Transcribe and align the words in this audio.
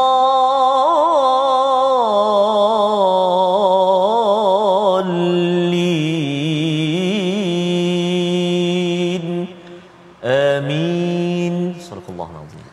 آمين. 10.24 11.76
صدق 11.80 12.04
الله 12.10 12.30
العظيم. 12.32 12.64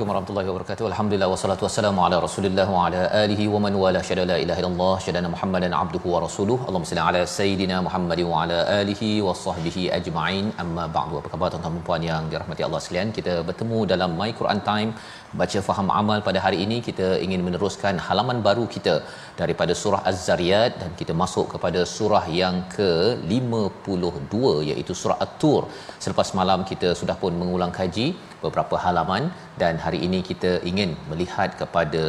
Assalamualaikum 0.00 0.16
warahmatullahi 0.16 0.50
wabarakatuh. 0.50 0.84
Alhamdulillah 0.90 1.28
wassalatu 1.32 1.64
wassalamu 1.66 2.00
ala 2.04 2.16
Rasulillah 2.24 2.64
wa 2.74 2.84
ala 2.84 3.00
alihi 3.22 3.44
wa 3.54 3.58
man 3.64 3.74
wala 3.82 4.00
syada 4.08 4.24
la 4.30 4.36
ilaha 4.44 4.60
illallah 4.62 4.94
syada 5.06 5.30
Muhammadan 5.34 5.72
abduhu 5.80 6.06
wa 6.14 6.20
rasuluh. 6.24 6.56
Allahumma 6.68 6.88
salli 6.90 7.02
ala 7.08 7.22
sayidina 7.34 7.76
Muhammad 7.86 8.20
wa 8.30 8.38
ala 8.42 8.58
alihi 8.78 9.10
wa 9.26 9.34
sahbihi 9.42 9.82
ajma'in. 9.98 10.46
Amma 10.62 10.84
ba'du. 10.96 11.20
Apa 11.20 11.28
khabar 11.32 11.48
tuan-tuan 11.54 11.76
dan 11.76 11.84
puan 11.88 12.02
yang 12.10 12.22
dirahmati 12.32 12.64
Allah 12.68 12.80
sekalian? 12.84 13.10
Kita 13.18 13.34
bertemu 13.48 13.80
dalam 13.92 14.16
My 14.20 14.30
Quran 14.40 14.62
Time 14.70 14.92
baca 15.40 15.58
faham 15.68 15.88
amal 16.00 16.18
pada 16.28 16.38
hari 16.44 16.58
ini 16.64 16.78
kita 16.88 17.08
ingin 17.24 17.44
meneruskan 17.48 18.00
halaman 18.06 18.40
baru 18.48 18.64
kita 18.76 18.94
daripada 19.40 19.72
surah 19.82 20.00
Az-Zariyat 20.10 20.72
dan 20.80 20.90
kita 21.00 21.12
masuk 21.22 21.46
kepada 21.54 21.82
surah 21.96 22.24
yang 22.40 22.56
ke-52 22.76 24.34
iaitu 24.70 24.94
surah 25.02 25.18
At-Tur. 25.26 25.62
Selepas 26.06 26.30
malam 26.40 26.60
kita 26.72 26.90
sudah 27.02 27.18
pun 27.22 27.34
mengulang 27.42 27.74
kaji 27.78 28.08
beberapa 28.44 28.76
halaman 28.84 29.22
dan 29.62 29.74
hari 29.84 29.89
ini 30.06 30.18
kita 30.30 30.50
ingin 30.70 30.90
melihat 31.10 31.50
kepada 31.60 32.04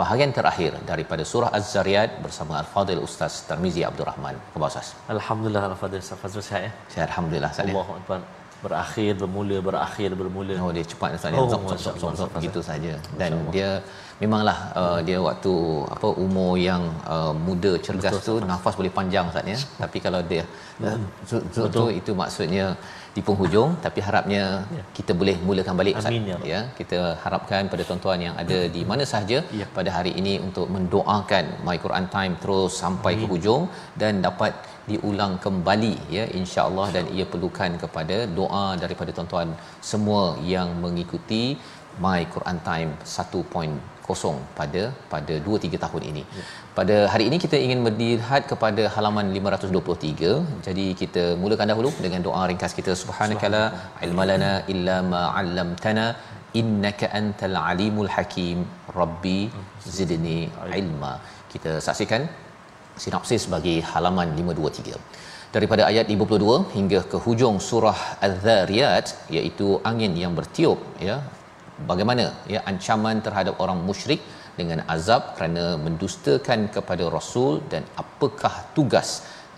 bahagian 0.00 0.32
terakhir 0.38 0.72
daripada 0.90 1.22
surah 1.32 1.50
Az-Zariyat 1.58 2.10
bersama 2.24 2.52
Al-Fadil 2.62 3.02
Ustaz 3.06 3.34
Tarmizi 3.48 3.82
Abdul 3.88 4.08
Rahman. 4.10 4.36
Khabar 4.54 4.68
Ustaz? 4.72 4.88
Alhamdulillah 5.16 5.64
Al-Fadhil 5.72 6.04
Fazrul 6.22 6.44
sihat 6.48 6.62
ya. 6.68 6.72
Saya 6.92 7.04
alhamdulillah 7.08 7.50
Ustaz. 7.54 7.66
ya. 7.66 7.74
Allahu 7.74 7.94
akbar. 7.98 8.20
Berakhir 8.66 9.12
bermula 9.20 9.56
berakhir 9.68 10.10
bermula. 10.20 10.54
Oh 10.64 10.70
dia 10.76 10.86
cepat 10.92 11.18
Ustaz 11.18 11.34
Oh, 11.34 11.46
dia 11.46 11.52
zop 11.52 11.62
zop 11.84 11.96
zop 12.02 12.12
zop 12.20 12.30
begitu 12.36 12.60
saja 12.68 12.92
dan 13.20 13.32
dia 13.54 13.70
memanglah 14.22 14.58
uh, 14.80 14.98
dia 15.08 15.18
waktu 15.28 15.54
apa 15.94 16.08
umur 16.24 16.52
yang 16.68 16.82
uh, 17.14 17.34
muda 17.46 17.72
cergas 17.86 18.14
tu 18.28 18.34
nafas 18.50 18.74
boleh 18.80 18.92
panjang 18.98 19.26
Ustaz 19.32 19.46
ya 19.54 19.58
tapi 19.82 19.98
kalau 20.04 20.20
dia 20.30 20.44
uh, 20.86 20.98
zut 21.30 21.42
zut 21.54 21.70
tu 21.78 21.86
itu 22.00 22.14
maksudnya 22.22 22.66
di 23.16 23.20
penghujung 23.28 23.70
tapi 23.84 24.00
harapnya 24.06 24.42
Ya. 24.78 24.82
kita 24.98 25.12
boleh 25.20 25.34
mulakan 25.48 25.74
balik 25.80 25.94
Ustaz 26.00 26.10
Amin, 26.12 26.26
ya 26.32 26.36
ya 26.52 26.60
kita 26.78 26.98
harapkan 27.24 27.62
pada 27.72 27.82
tuan-tuan 27.88 28.20
yang 28.26 28.34
ada 28.42 28.58
di 28.76 28.82
mana 28.90 29.04
sahaja 29.12 29.38
Ya. 29.60 29.66
pada 29.78 29.90
hari 29.96 30.12
ini 30.20 30.34
untuk 30.46 30.66
mendoakan 30.76 31.44
My 31.68 31.76
Quran 31.84 32.06
Time 32.16 32.34
terus 32.44 32.72
sampai 32.82 33.12
ke 33.20 33.26
hujung 33.32 33.64
dan 34.02 34.22
dapat 34.28 34.52
diulang 34.90 35.34
kembali 35.44 35.94
ya 36.16 36.24
insya-Allah 36.40 36.88
dan 36.96 37.04
ia 37.16 37.26
perlukan 37.32 37.72
kepada 37.84 38.16
doa 38.40 38.66
daripada 38.84 39.10
tuan-tuan 39.18 39.50
semua 39.92 40.22
yang 40.54 40.70
mengikuti 40.84 41.44
My 42.04 42.20
Quran 42.34 42.58
Time 42.68 42.90
1.0 43.04 44.32
pada 44.58 44.82
pada 45.12 45.34
2 45.46 45.58
3 45.64 45.78
tahun 45.84 46.02
ini. 46.10 46.22
Ya. 46.38 46.44
Pada 46.76 46.94
hari 47.12 47.24
ini 47.28 47.36
kita 47.42 47.56
ingin 47.64 47.80
melihat 47.86 48.42
kepada 48.50 48.82
halaman 48.92 49.26
523. 49.38 50.30
Jadi 50.66 50.84
kita 51.00 51.24
mulakan 51.40 51.68
dahulu 51.70 51.90
dengan 52.04 52.20
doa 52.26 52.42
ringkas 52.50 52.72
kita 52.78 52.92
subhanakala 53.00 53.60
ilmalana 54.06 54.52
illa 54.74 54.96
ma 55.10 55.20
'allamtana 55.40 56.06
innaka 56.60 57.12
antal 57.20 57.56
alimul 57.72 58.10
hakim 58.14 58.64
rabbi 58.98 59.40
zidni 59.96 60.38
ilma. 60.80 61.12
Kita 61.52 61.74
saksikan 61.88 62.24
sinopsis 63.04 63.44
bagi 63.54 63.76
halaman 63.92 64.32
523 64.40 64.96
daripada 65.56 65.84
ayat 65.92 66.08
52 66.16 66.58
hingga 66.76 67.00
ke 67.12 67.20
hujung 67.24 67.56
surah 67.68 67.98
Az-Zariyat 68.26 69.08
iaitu 69.36 69.68
angin 69.90 70.12
yang 70.24 70.32
bertiup 70.38 70.80
ya 71.08 71.16
bagaimana 71.90 72.24
ya 72.54 72.60
ancaman 72.70 73.18
terhadap 73.26 73.60
orang 73.64 73.80
musyrik 73.88 74.22
dengan 74.58 74.80
azab 74.94 75.22
kerana 75.36 75.64
mendustakan 75.84 76.60
kepada 76.76 77.04
rasul 77.16 77.52
dan 77.72 77.82
apakah 78.02 78.54
tugas 78.76 79.08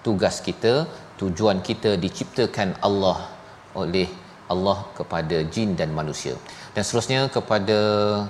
tugas 0.07 0.37
kita 0.49 0.75
tujuan 1.21 1.59
kita 1.69 1.91
diciptakan 2.05 2.71
Allah 2.89 3.19
oleh 3.83 4.09
Allah 4.53 4.79
kepada 4.99 5.37
jin 5.55 5.71
dan 5.81 5.91
manusia. 5.99 6.35
Dan 6.75 6.83
seterusnya 6.87 7.21
kepada 7.37 7.79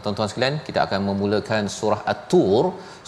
tuan-tuan 0.03 0.29
sekalian, 0.31 0.57
kita 0.67 0.79
akan 0.87 1.01
memulakan 1.11 1.63
surah 1.77 2.01
At-Tur, 2.13 2.65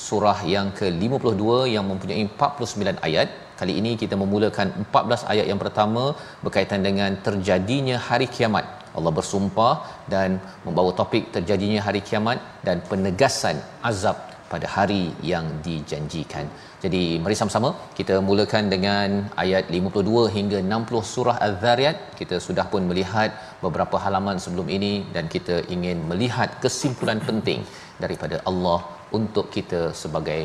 surah 0.07 0.39
yang 0.55 0.69
ke-52 0.79 1.45
yang 1.75 1.85
mempunyai 1.91 2.25
49 2.27 3.07
ayat. 3.09 3.29
Kali 3.61 3.75
ini 3.81 3.93
kita 4.03 4.15
memulakan 4.23 4.69
14 4.85 5.33
ayat 5.33 5.47
yang 5.51 5.61
pertama 5.63 6.05
berkaitan 6.45 6.83
dengan 6.89 7.11
terjadinya 7.27 7.97
hari 8.09 8.27
kiamat. 8.35 8.67
Allah 8.99 9.13
bersumpah 9.19 9.75
dan 10.15 10.31
membawa 10.67 10.93
topik 11.01 11.25
terjadinya 11.37 11.81
hari 11.87 12.01
kiamat 12.09 12.39
dan 12.67 12.79
penegasan 12.91 13.59
azab 13.91 14.19
pada 14.53 14.67
hari 14.77 15.05
yang 15.31 15.47
dijanjikan. 15.67 16.47
Jadi 16.85 17.03
mari 17.23 17.37
sama-sama 17.41 17.71
kita 17.99 18.15
mulakan 18.29 18.65
dengan 18.75 19.09
ayat 19.45 19.65
52 19.77 20.35
hingga 20.37 20.59
60 20.63 21.13
surah 21.13 21.37
Az-Zariyat. 21.47 21.97
Kita 22.21 22.37
sudah 22.47 22.67
pun 22.73 22.85
melihat 22.91 23.33
beberapa 23.65 23.99
halaman 24.05 24.39
sebelum 24.45 24.69
ini 24.77 24.93
dan 25.15 25.27
kita 25.35 25.57
ingin 25.77 25.99
melihat 26.11 26.61
kesimpulan 26.65 27.21
penting 27.29 27.63
daripada 28.05 28.39
Allah 28.51 28.79
untuk 29.19 29.49
kita 29.57 29.83
sebagai 30.03 30.41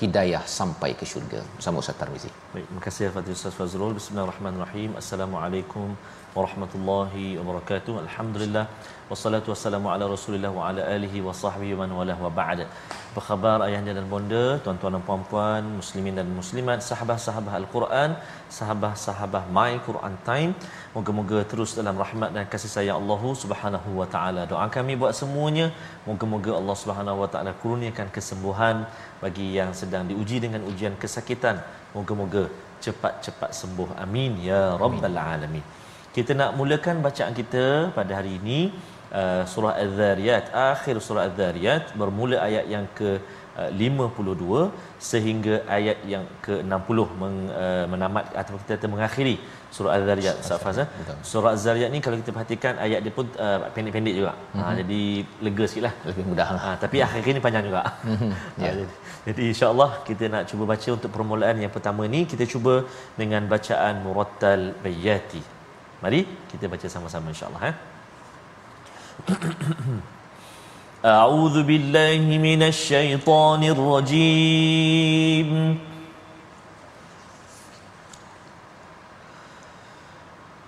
hidayah 0.00 0.42
sampai 0.58 0.90
ke 1.00 1.04
syurga. 1.12 1.40
Bersama 1.56 1.82
Ustaz 1.82 1.98
Tarmizi. 2.00 2.30
Baik, 2.52 2.64
terima 2.68 2.82
kasih 2.86 3.10
Fadil 3.16 3.36
Ustaz 3.38 3.54
Fazrul. 3.58 3.92
Bismillahirrahmanirrahim. 3.98 4.90
Assalamualaikum 5.02 5.88
warahmatullahi 6.36 7.36
wabarakatuh. 7.38 7.94
Alhamdulillah 8.04 8.64
wassalatu 9.10 9.52
wassalamu 9.52 9.88
ala 9.94 10.04
Rasulillah 10.12 10.50
wa 10.58 10.62
ala 10.68 10.82
alihi 10.94 11.20
wa 11.26 11.32
sahbihi 11.40 11.76
man 11.80 11.90
walah 11.98 12.16
wa 12.24 12.30
ba'd. 12.38 12.60
Apa 13.12 13.20
khabar 13.28 13.56
ayahanda 13.66 13.92
dan 13.98 14.06
bonda, 14.12 14.44
tuan-tuan 14.64 14.96
dan 14.96 15.02
puan-puan, 15.08 15.62
muslimin 15.80 16.16
dan 16.20 16.28
muslimat, 16.38 16.80
sahabat-sahabat 16.88 17.52
Al-Quran, 17.60 18.16
sahabat-sahabat 18.58 19.52
My 19.58 19.76
Quran 19.88 20.14
Time. 20.28 20.56
Moga-moga 20.96 21.44
terus 21.52 21.76
dalam 21.76 22.00
rahmat 22.04 22.32
dan 22.36 22.48
kasih 22.54 22.72
sayang 22.76 22.96
Allah 23.04 23.22
Subhanahu 23.44 23.90
wa 24.00 24.08
taala. 24.14 24.48
Doa 24.48 24.66
kami 24.78 24.96
buat 24.96 25.12
semuanya, 25.20 25.68
moga-moga 26.08 26.56
Allah 26.60 26.76
Subhanahu 26.84 27.20
wa 27.24 27.28
taala 27.28 27.52
kurniakan 27.60 28.08
kesembuhan 28.16 28.88
bagi 29.20 29.52
yang 29.60 29.76
sedang 29.76 30.08
diuji 30.08 30.40
dengan 30.40 30.64
ujian 30.72 30.96
kesakitan. 30.96 31.60
Moga-moga 31.92 32.48
cepat-cepat 32.80 33.52
sembuh. 33.52 34.00
Amin 34.00 34.40
ya 34.40 34.80
rabbal 34.80 35.12
alamin. 35.12 35.64
Kita 36.16 36.32
nak 36.40 36.50
mulakan 36.60 36.96
bacaan 37.04 37.32
kita 37.40 37.64
pada 37.96 38.12
hari 38.18 38.32
ini 38.40 38.58
uh, 39.20 39.42
surah 39.52 39.74
Az-Zariyat, 39.82 40.44
akhir 40.70 40.96
surah 41.06 41.22
Az-Zariyat 41.28 41.96
bermula 42.00 42.36
ayat 42.48 42.66
yang 42.74 42.84
ke 42.98 43.10
uh, 43.56 43.70
52 43.72 44.68
sehingga 45.10 45.54
ayat 45.76 45.98
yang 46.12 46.24
ke-60 46.44 46.98
meng, 47.20 47.38
uh, 47.62 47.84
menamat 47.92 48.28
atau 48.40 48.60
kita 48.60 48.76
kata 48.76 48.88
mengakhiri 48.94 49.34
surah 49.76 49.92
Az-Zariyat 49.96 50.36
Safaz 50.48 50.82
eh? 50.84 50.88
surah 51.30 51.52
Az-Zariyat 51.56 51.90
ni 51.94 52.00
kalau 52.04 52.20
kita 52.20 52.32
perhatikan 52.36 52.76
ayat 52.86 53.00
dia 53.04 53.14
pun 53.18 53.26
uh, 53.46 53.58
pendek-pendek 53.72 54.14
juga 54.20 54.32
mm-hmm. 54.36 54.62
ha, 54.68 54.76
jadi 54.80 55.00
lega 55.48 55.64
sikit 55.70 55.84
lah 55.88 55.94
Lebih 56.10 56.24
mudah 56.28 56.48
lah. 56.56 56.62
ha, 56.66 56.70
tapi 56.84 56.96
akhir 57.06 57.32
ni 57.36 57.42
panjang 57.46 57.64
juga 57.70 57.82
Ya. 58.60 58.68
ha, 58.68 58.72
jadi, 58.76 58.84
jadi 59.32 59.42
insyaAllah 59.52 59.90
kita 60.08 60.24
nak 60.34 60.44
cuba 60.52 60.64
baca 60.72 60.88
untuk 60.98 61.10
permulaan 61.16 61.56
yang 61.64 61.72
pertama 61.72 62.04
ni 62.14 62.22
kita 62.34 62.44
cuba 62.52 62.84
dengan 63.16 63.48
bacaan 63.54 64.04
Murattal 64.04 64.76
Bayati 64.84 65.61
Mari 66.02 66.26
kita 66.50 66.66
baca 66.66 66.86
sama-sama 66.90 67.30
insya-Allah 67.30 67.62
eh. 67.70 67.76
أعوذ 71.04 71.62
بالله 71.62 72.38
من 72.38 72.62
الشيطان 72.62 73.62
الرجيم 73.74 75.50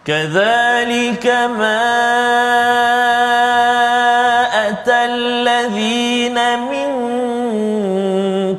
كذلك 0.05 1.27
ما 1.55 1.87
أتى 4.69 4.99
الذين 5.05 6.39
من 6.59 6.91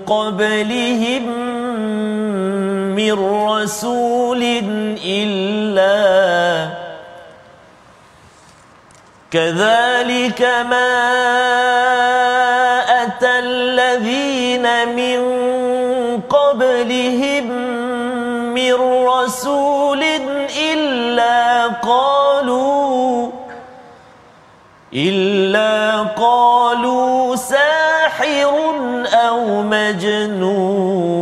قبلهم 0.07 1.23
من 2.95 3.13
رسول 3.19 4.14
كذلك 9.35 10.41
ما 10.69 10.95
أتى 13.03 13.39
الذين 13.39 14.95
من 14.95 15.19
قبلهم 16.21 17.47
من 18.53 18.73
رسول 19.07 20.03
إلا 20.73 21.67
قالوا 21.67 23.31
إلا 24.93 26.01
قالوا 26.01 27.35
ساحر 27.35 28.53
أو 29.13 29.61
مجنون 29.61 31.15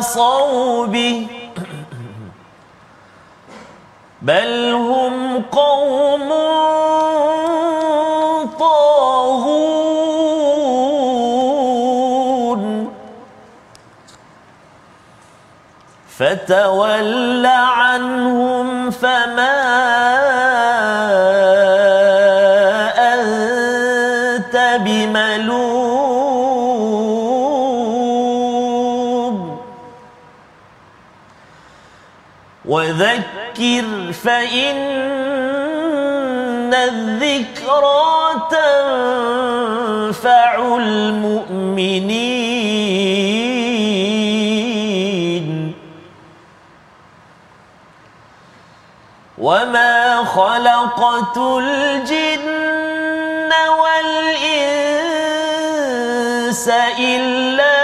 أتواصوا 0.00 0.86
به 0.86 1.26
بل 4.22 4.72
هم 4.74 5.44
قوم 5.52 6.28
طاغون. 8.58 9.80
فتول 16.18 17.46
عنهم 17.46 18.90
فما 18.90 20.29
وذكر 32.70 34.12
فإن 34.24 34.74
الذكرى 36.74 38.10
تنفع 39.40 40.50
المؤمنين. 40.76 42.50
وما 49.38 50.24
خلقت 50.24 51.36
الجن 51.36 52.50
والإنس 53.80 55.10
إلا 56.98 57.79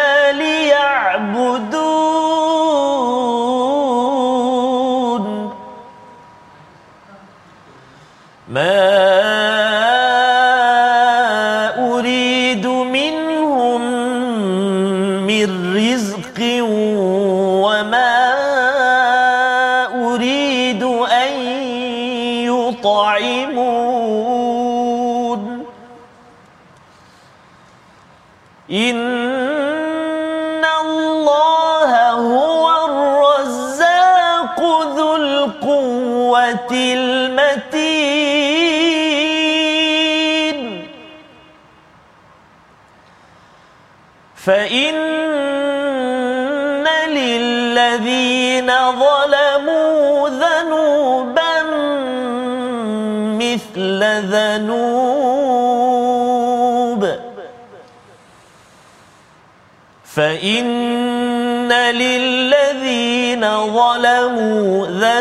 ما 8.49 9.46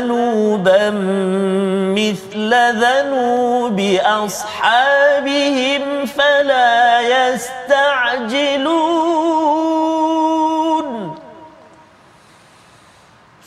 ذنوبا 0.05 0.89
مثل 1.97 2.53
ذنوب 2.53 3.79
أصحابهم 4.05 6.05
فلا 6.05 7.01
يستعجلون. 7.01 8.75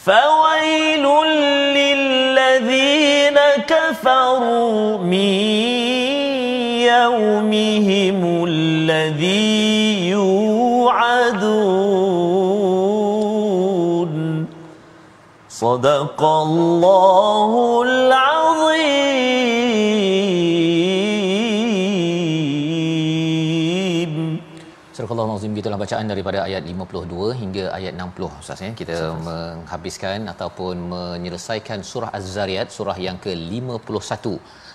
فويل 0.06 1.04
للذين 1.76 3.38
كفروا 3.68 4.98
من 4.98 5.34
يومهم 6.88 8.44
الذي 8.48 9.57
صدق 15.60 16.20
الله 16.22 17.82
العظيم. 17.82 18.58
Surah 25.18 25.30
Al-Azim 25.34 25.54
gitulah 25.58 25.78
bacaan 25.82 26.06
daripada 26.10 26.38
ayat 26.48 26.62
52 26.72 27.30
hingga 27.38 27.62
ayat 27.76 27.92
60 28.02 28.26
Ustaz 28.42 28.60
ya. 28.64 28.68
Kita 28.80 28.98
menghabiskan 29.28 30.30
ataupun 30.32 30.74
menyelesaikan 30.92 31.78
surah 31.88 32.10
Az-Zariyat 32.18 32.68
surah 32.76 32.94
yang 33.06 33.16
ke-51. 33.24 34.14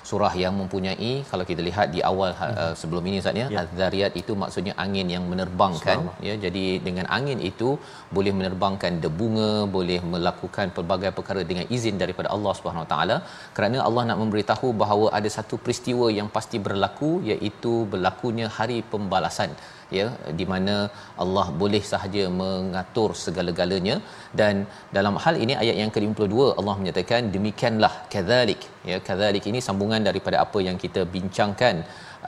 Surah 0.09 0.31
yang 0.41 0.53
mempunyai 0.62 1.12
kalau 1.29 1.45
kita 1.50 1.62
lihat 1.67 1.88
di 1.95 2.00
awal 2.09 2.31
hmm. 2.39 2.57
uh, 2.62 2.73
sebelum 2.79 3.05
ini 3.09 3.17
Ustaz 3.21 3.39
ya, 3.41 3.45
Ya. 3.53 3.62
Az-Zariyat 3.62 4.15
itu 4.21 4.35
maksudnya 4.41 4.73
angin 4.85 5.07
yang 5.15 5.23
menerbangkan 5.31 6.01
ya. 6.27 6.35
Jadi 6.45 6.65
dengan 6.88 7.07
angin 7.17 7.39
itu 7.51 7.69
boleh 8.17 8.33
menerbangkan 8.39 9.00
debunga, 9.05 9.53
boleh 9.77 10.00
melakukan 10.15 10.75
pelbagai 10.79 11.12
perkara 11.19 11.43
dengan 11.51 11.67
izin 11.77 11.95
daripada 12.03 12.31
Allah 12.35 12.55
Subhanahu 12.59 12.89
Taala 12.91 13.17
kerana 13.55 13.79
Allah 13.88 14.03
nak 14.09 14.19
memberitahu 14.23 14.69
bahawa 14.83 15.07
ada 15.19 15.31
satu 15.38 15.55
peristiwa 15.63 16.09
yang 16.19 16.27
pasti 16.35 16.59
berlaku 16.67 17.13
iaitu 17.31 17.73
berlakunya 17.95 18.50
hari 18.59 18.79
pembalasan 18.95 19.51
ya 20.00 20.07
di 20.39 20.45
mana 20.51 20.75
Allah 21.23 21.45
boleh 21.62 21.83
sahaja 21.91 22.23
mengatur 22.41 23.09
segala-galanya. 23.25 23.97
Dan 24.41 24.65
dalam 24.97 25.17
hal 25.25 25.38
ini 25.43 25.55
ayat 25.63 25.77
yang 25.81 25.91
ke-52 25.95 26.38
Allah 26.59 26.75
menyatakan 26.81 27.31
demikianlah 27.35 27.93
kadzalik. 28.15 28.63
Ya 28.91 29.00
kadzalik 29.09 29.45
ini 29.51 29.62
sambungan 29.67 30.03
daripada 30.09 30.39
apa 30.45 30.62
yang 30.67 30.79
kita 30.85 31.03
bincangkan 31.15 31.75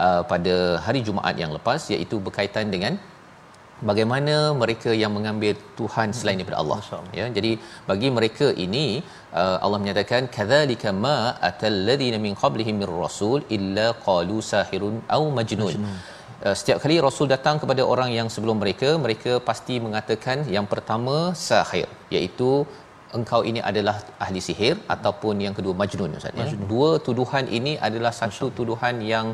uh, 0.06 0.22
pada 0.32 0.56
hari 0.86 1.02
Jumaat 1.10 1.36
yang 1.44 1.54
lepas 1.58 1.82
iaitu 1.96 2.18
berkaitan 2.28 2.68
dengan 2.76 2.96
bagaimana 3.90 4.36
mereka 4.62 4.92
yang 5.02 5.12
mengambil 5.18 5.54
Tuhan 5.80 6.10
selain 6.18 6.38
daripada 6.40 6.60
Allah. 6.64 6.80
Ya 7.20 7.26
jadi 7.38 7.52
bagi 7.90 8.10
mereka 8.18 8.48
ini 8.66 8.86
uh, 9.42 9.58
Allah 9.66 9.80
menyatakan 9.84 10.32
kadzalika 10.38 10.96
ma 11.06 11.18
atal 11.50 11.80
ladina 11.90 12.20
min 12.26 12.36
qablihim 12.44 12.78
mir 12.82 12.92
rasul 13.06 13.40
illa 13.58 13.88
qalu 14.08 14.40
sahirun 14.52 14.96
au 15.18 15.24
majnun, 15.40 15.76
majnun. 15.76 15.98
Uh, 16.44 16.52
setiap 16.52 16.84
kali 16.84 17.00
rasul 17.00 17.32
datang 17.32 17.56
kepada 17.62 17.80
orang 17.92 18.10
yang 18.12 18.28
sebelum 18.28 18.60
mereka 18.60 18.90
mereka 19.00 19.40
pasti 19.40 19.80
mengatakan 19.80 20.44
yang 20.56 20.68
pertama 20.68 21.32
sahir 21.32 21.88
iaitu 22.12 22.68
engkau 23.20 23.42
ini 23.50 23.60
adalah 23.70 23.96
ahli 24.26 24.42
sihir 24.48 24.76
ataupun 24.96 25.36
yang 25.46 25.56
kedua 25.58 25.74
majnun 25.82 26.18
ustaz 26.20 26.40
ya. 26.40 26.48
Dua 26.72 26.90
tuduhan 27.08 27.46
ini 27.58 27.74
adalah 27.88 28.12
satu 28.20 28.48
tuduhan 28.58 28.96
yang 29.12 29.28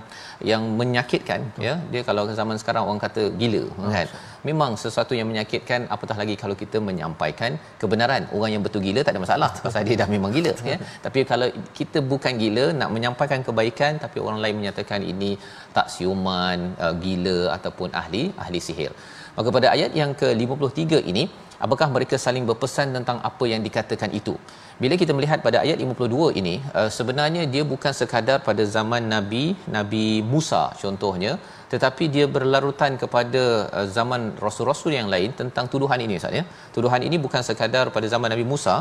yang 0.52 0.64
menyakitkan 0.82 1.42
Betul. 1.48 1.66
ya. 1.68 1.74
Dia 1.94 2.02
kalau 2.10 2.24
zaman 2.42 2.58
sekarang 2.62 2.84
orang 2.90 3.02
kata 3.06 3.24
gila 3.42 3.64
kan. 3.96 4.10
Memang 4.50 4.72
sesuatu 4.84 5.14
yang 5.18 5.28
menyakitkan 5.32 5.82
apatah 5.96 6.18
lagi 6.22 6.36
kalau 6.44 6.56
kita 6.62 6.78
menyampaikan 6.90 7.52
kebenaran. 7.82 8.24
Orang 8.36 8.52
yang 8.56 8.64
betul 8.68 8.82
gila 8.88 9.02
tak 9.08 9.14
ada 9.16 9.22
masalah. 9.26 9.50
Pasal 9.66 9.86
dia 9.90 9.98
dah 10.02 10.10
memang 10.16 10.32
gila 10.38 10.54
ya. 10.72 10.78
Tapi 11.06 11.20
kalau 11.32 11.50
kita 11.80 12.00
bukan 12.14 12.36
gila 12.44 12.66
nak 12.82 12.90
menyampaikan 12.96 13.42
kebaikan 13.48 13.94
tapi 14.06 14.18
orang 14.28 14.40
lain 14.44 14.56
menyatakan 14.62 15.02
ini 15.14 15.32
tak 15.78 15.88
siuman 15.96 16.60
uh, 16.86 16.94
gila 17.06 17.40
ataupun 17.58 17.90
ahli 18.02 18.24
ahli 18.46 18.62
sihir 18.68 18.94
maka 19.38 19.50
pada 19.56 19.68
ayat 19.76 19.92
yang 20.02 20.12
ke-53 20.22 21.02
ini 21.12 21.24
apakah 21.66 21.88
mereka 21.96 22.16
saling 22.26 22.46
berpesan 22.50 22.90
tentang 22.98 23.18
apa 23.30 23.46
yang 23.52 23.62
dikatakan 23.68 24.12
itu 24.20 24.36
bila 24.84 24.96
kita 25.02 25.14
melihat 25.18 25.40
pada 25.48 25.58
ayat 25.66 25.78
52 25.86 26.40
ini 26.42 26.56
uh, 26.80 26.90
sebenarnya 26.98 27.44
dia 27.54 27.64
bukan 27.74 27.94
sekadar 28.02 28.38
pada 28.50 28.64
zaman 28.76 29.04
nabi 29.16 29.46
nabi 29.78 30.06
Musa 30.34 30.64
contohnya 30.84 31.34
tetapi 31.74 32.04
dia 32.16 32.26
berlarutan 32.36 33.00
kepada 33.02 33.44
uh, 33.78 33.88
zaman 33.98 34.22
rasul-rasul 34.46 34.92
yang 35.00 35.08
lain 35.14 35.32
tentang 35.42 35.66
tuduhan 35.74 36.00
ini 36.06 36.20
Ustaz 36.20 36.36
ya. 36.40 36.44
Tuduhan 36.76 37.02
ini 37.08 37.16
bukan 37.26 37.42
sekadar 37.50 37.86
pada 37.96 38.08
zaman 38.14 38.30
Nabi 38.34 38.46
Musa, 38.54 38.76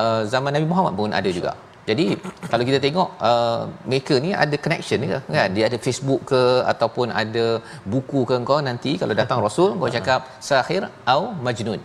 uh, 0.00 0.22
zaman 0.34 0.50
Nabi 0.56 0.66
Muhammad 0.70 0.94
pun 1.00 1.12
ada 1.20 1.30
juga. 1.38 1.52
Jadi 1.90 2.06
kalau 2.52 2.64
kita 2.68 2.78
tengok 2.84 3.08
uh, 3.28 3.60
mereka 3.90 4.14
ni 4.24 4.30
ada 4.44 4.56
connection 4.64 5.06
ke 5.12 5.18
kan? 5.36 5.48
Dia 5.56 5.64
ada 5.68 5.78
Facebook 5.86 6.20
ke 6.32 6.42
ataupun 6.72 7.06
ada 7.22 7.46
buku 7.92 8.20
ke 8.30 8.36
kau 8.50 8.60
nanti 8.68 8.92
kalau 9.02 9.14
datang 9.20 9.40
rasul 9.46 9.70
kau 9.80 9.90
cakap 9.96 10.20
sahir 10.50 10.82
au 11.14 11.22
majnun. 11.46 11.80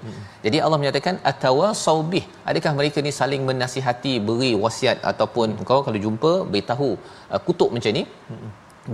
Jadi 0.45 0.57
Allah 0.65 0.79
menyatakan 0.81 1.15
atawa 1.31 1.69
saubih 1.85 2.23
adakah 2.51 2.73
mereka 2.79 2.99
ni 3.07 3.13
saling 3.21 3.43
menasihati 3.49 4.13
beri 4.27 4.51
wasiat 4.65 4.99
ataupun 5.13 5.57
kau 5.71 5.81
kalau 5.87 6.01
jumpa 6.05 6.33
beritahu 6.51 6.91
uh, 7.33 7.41
kutuk 7.47 7.71
macam 7.77 7.93
ni 7.99 8.05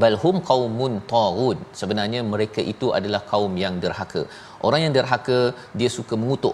balhum 0.03 0.35
qaumun 0.49 0.93
taghun 1.13 1.57
sebenarnya 1.79 2.21
mereka 2.33 2.61
itu 2.73 2.89
adalah 2.99 3.21
kaum 3.31 3.53
yang 3.63 3.75
derhaka. 3.83 4.23
Orang 4.67 4.81
yang 4.83 4.93
derhaka 4.97 5.37
dia 5.79 5.89
suka 5.97 6.15
mengutuk. 6.21 6.53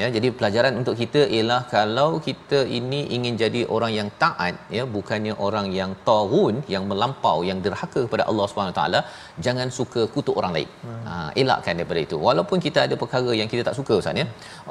Ya 0.00 0.06
jadi 0.14 0.28
pelajaran 0.38 0.74
untuk 0.80 0.94
kita 1.00 1.20
ialah 1.36 1.58
kalau 1.74 2.08
kita 2.28 2.58
ini 2.78 3.00
ingin 3.16 3.34
jadi 3.42 3.60
orang 3.76 3.92
yang 3.98 4.08
taat 4.22 4.54
ya 4.76 4.84
bukannya 4.96 5.34
orang 5.46 5.66
yang 5.78 5.90
taghun 6.08 6.56
yang 6.74 6.84
melampau 6.90 7.36
yang 7.50 7.58
derhaka 7.66 8.00
kepada 8.06 8.24
Allah 8.30 8.46
Subhanahu 8.50 8.76
taala 8.80 9.00
jangan 9.46 9.70
suka 9.78 10.04
kutuk 10.14 10.36
orang 10.40 10.54
lain. 10.56 10.70
Hmm. 10.86 11.02
ha 11.08 11.14
elakkan 11.42 11.74
daripada 11.80 12.00
itu. 12.06 12.18
Walaupun 12.28 12.58
kita 12.66 12.80
ada 12.86 12.96
perkara 13.02 13.32
yang 13.40 13.50
kita 13.52 13.64
tak 13.68 13.76
suka 13.80 13.94
ustaz 14.00 14.22
ya. 14.22 14.26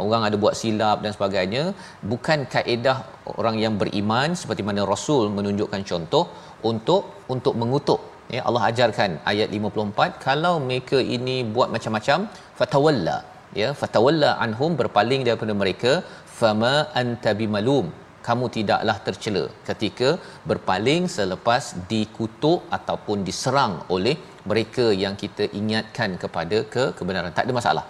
Orang 0.05 0.23
ada 0.29 0.39
buat 0.45 0.57
silap 0.61 0.99
dan 1.05 1.13
sebagainya 1.17 1.63
bukan 2.13 2.41
kaedah 2.55 2.97
orang 3.41 3.57
yang 3.63 3.75
beriman 3.81 4.29
seperti 4.41 4.63
mana 4.69 4.81
rasul 4.93 5.23
menunjukkan 5.37 5.83
contoh 5.91 6.25
untuk 6.71 7.03
untuk 7.35 7.55
mengutuk. 7.61 8.01
Ya 8.35 8.41
Allah 8.49 8.63
ajarkan 8.69 9.11
ayat 9.31 9.49
54 9.57 10.23
kalau 10.27 10.53
mereka 10.67 10.97
ini 11.15 11.35
buat 11.55 11.69
macam-macam 11.75 12.19
fatawalla. 12.59 13.17
Ya 13.59 13.69
fatawalla 13.81 14.31
anhum 14.45 14.71
berpaling 14.79 15.21
daripada 15.27 15.53
mereka 15.63 15.91
fama 16.39 16.75
anta 17.01 17.33
bimalum. 17.41 17.87
Kamu 18.27 18.45
tidaklah 18.55 18.95
tercela 19.05 19.43
ketika 19.69 20.09
berpaling 20.49 21.03
selepas 21.15 21.63
dikutuk 21.89 22.59
ataupun 22.77 23.17
diserang 23.27 23.73
oleh 23.95 24.15
mereka 24.49 24.85
yang 25.03 25.15
kita 25.23 25.43
ingatkan 25.59 26.11
kepada 26.23 26.59
ke 26.75 26.83
kebenaran. 26.97 27.35
Tak 27.37 27.45
ada 27.47 27.55
masalah. 27.59 27.85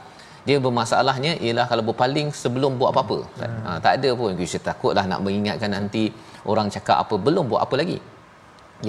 Dia 0.48 0.58
bermasalahnya 0.64 1.34
ialah 1.46 1.66
kalau 1.72 1.84
berpaling 1.90 2.30
sebelum 2.42 2.72
buat 2.80 2.90
apa-apa 2.94 3.20
hmm. 3.42 3.62
ha, 3.66 3.78
tak 3.86 3.94
ada 4.00 4.10
pun. 4.22 4.32
Kita 4.42 4.60
takutlah 4.70 5.06
nak 5.12 5.22
mengingatkan 5.28 5.72
nanti 5.78 6.04
orang 6.52 6.68
cakap 6.76 6.98
apa 7.04 7.16
belum 7.28 7.46
buat 7.52 7.62
apa 7.68 7.78
lagi 7.82 7.98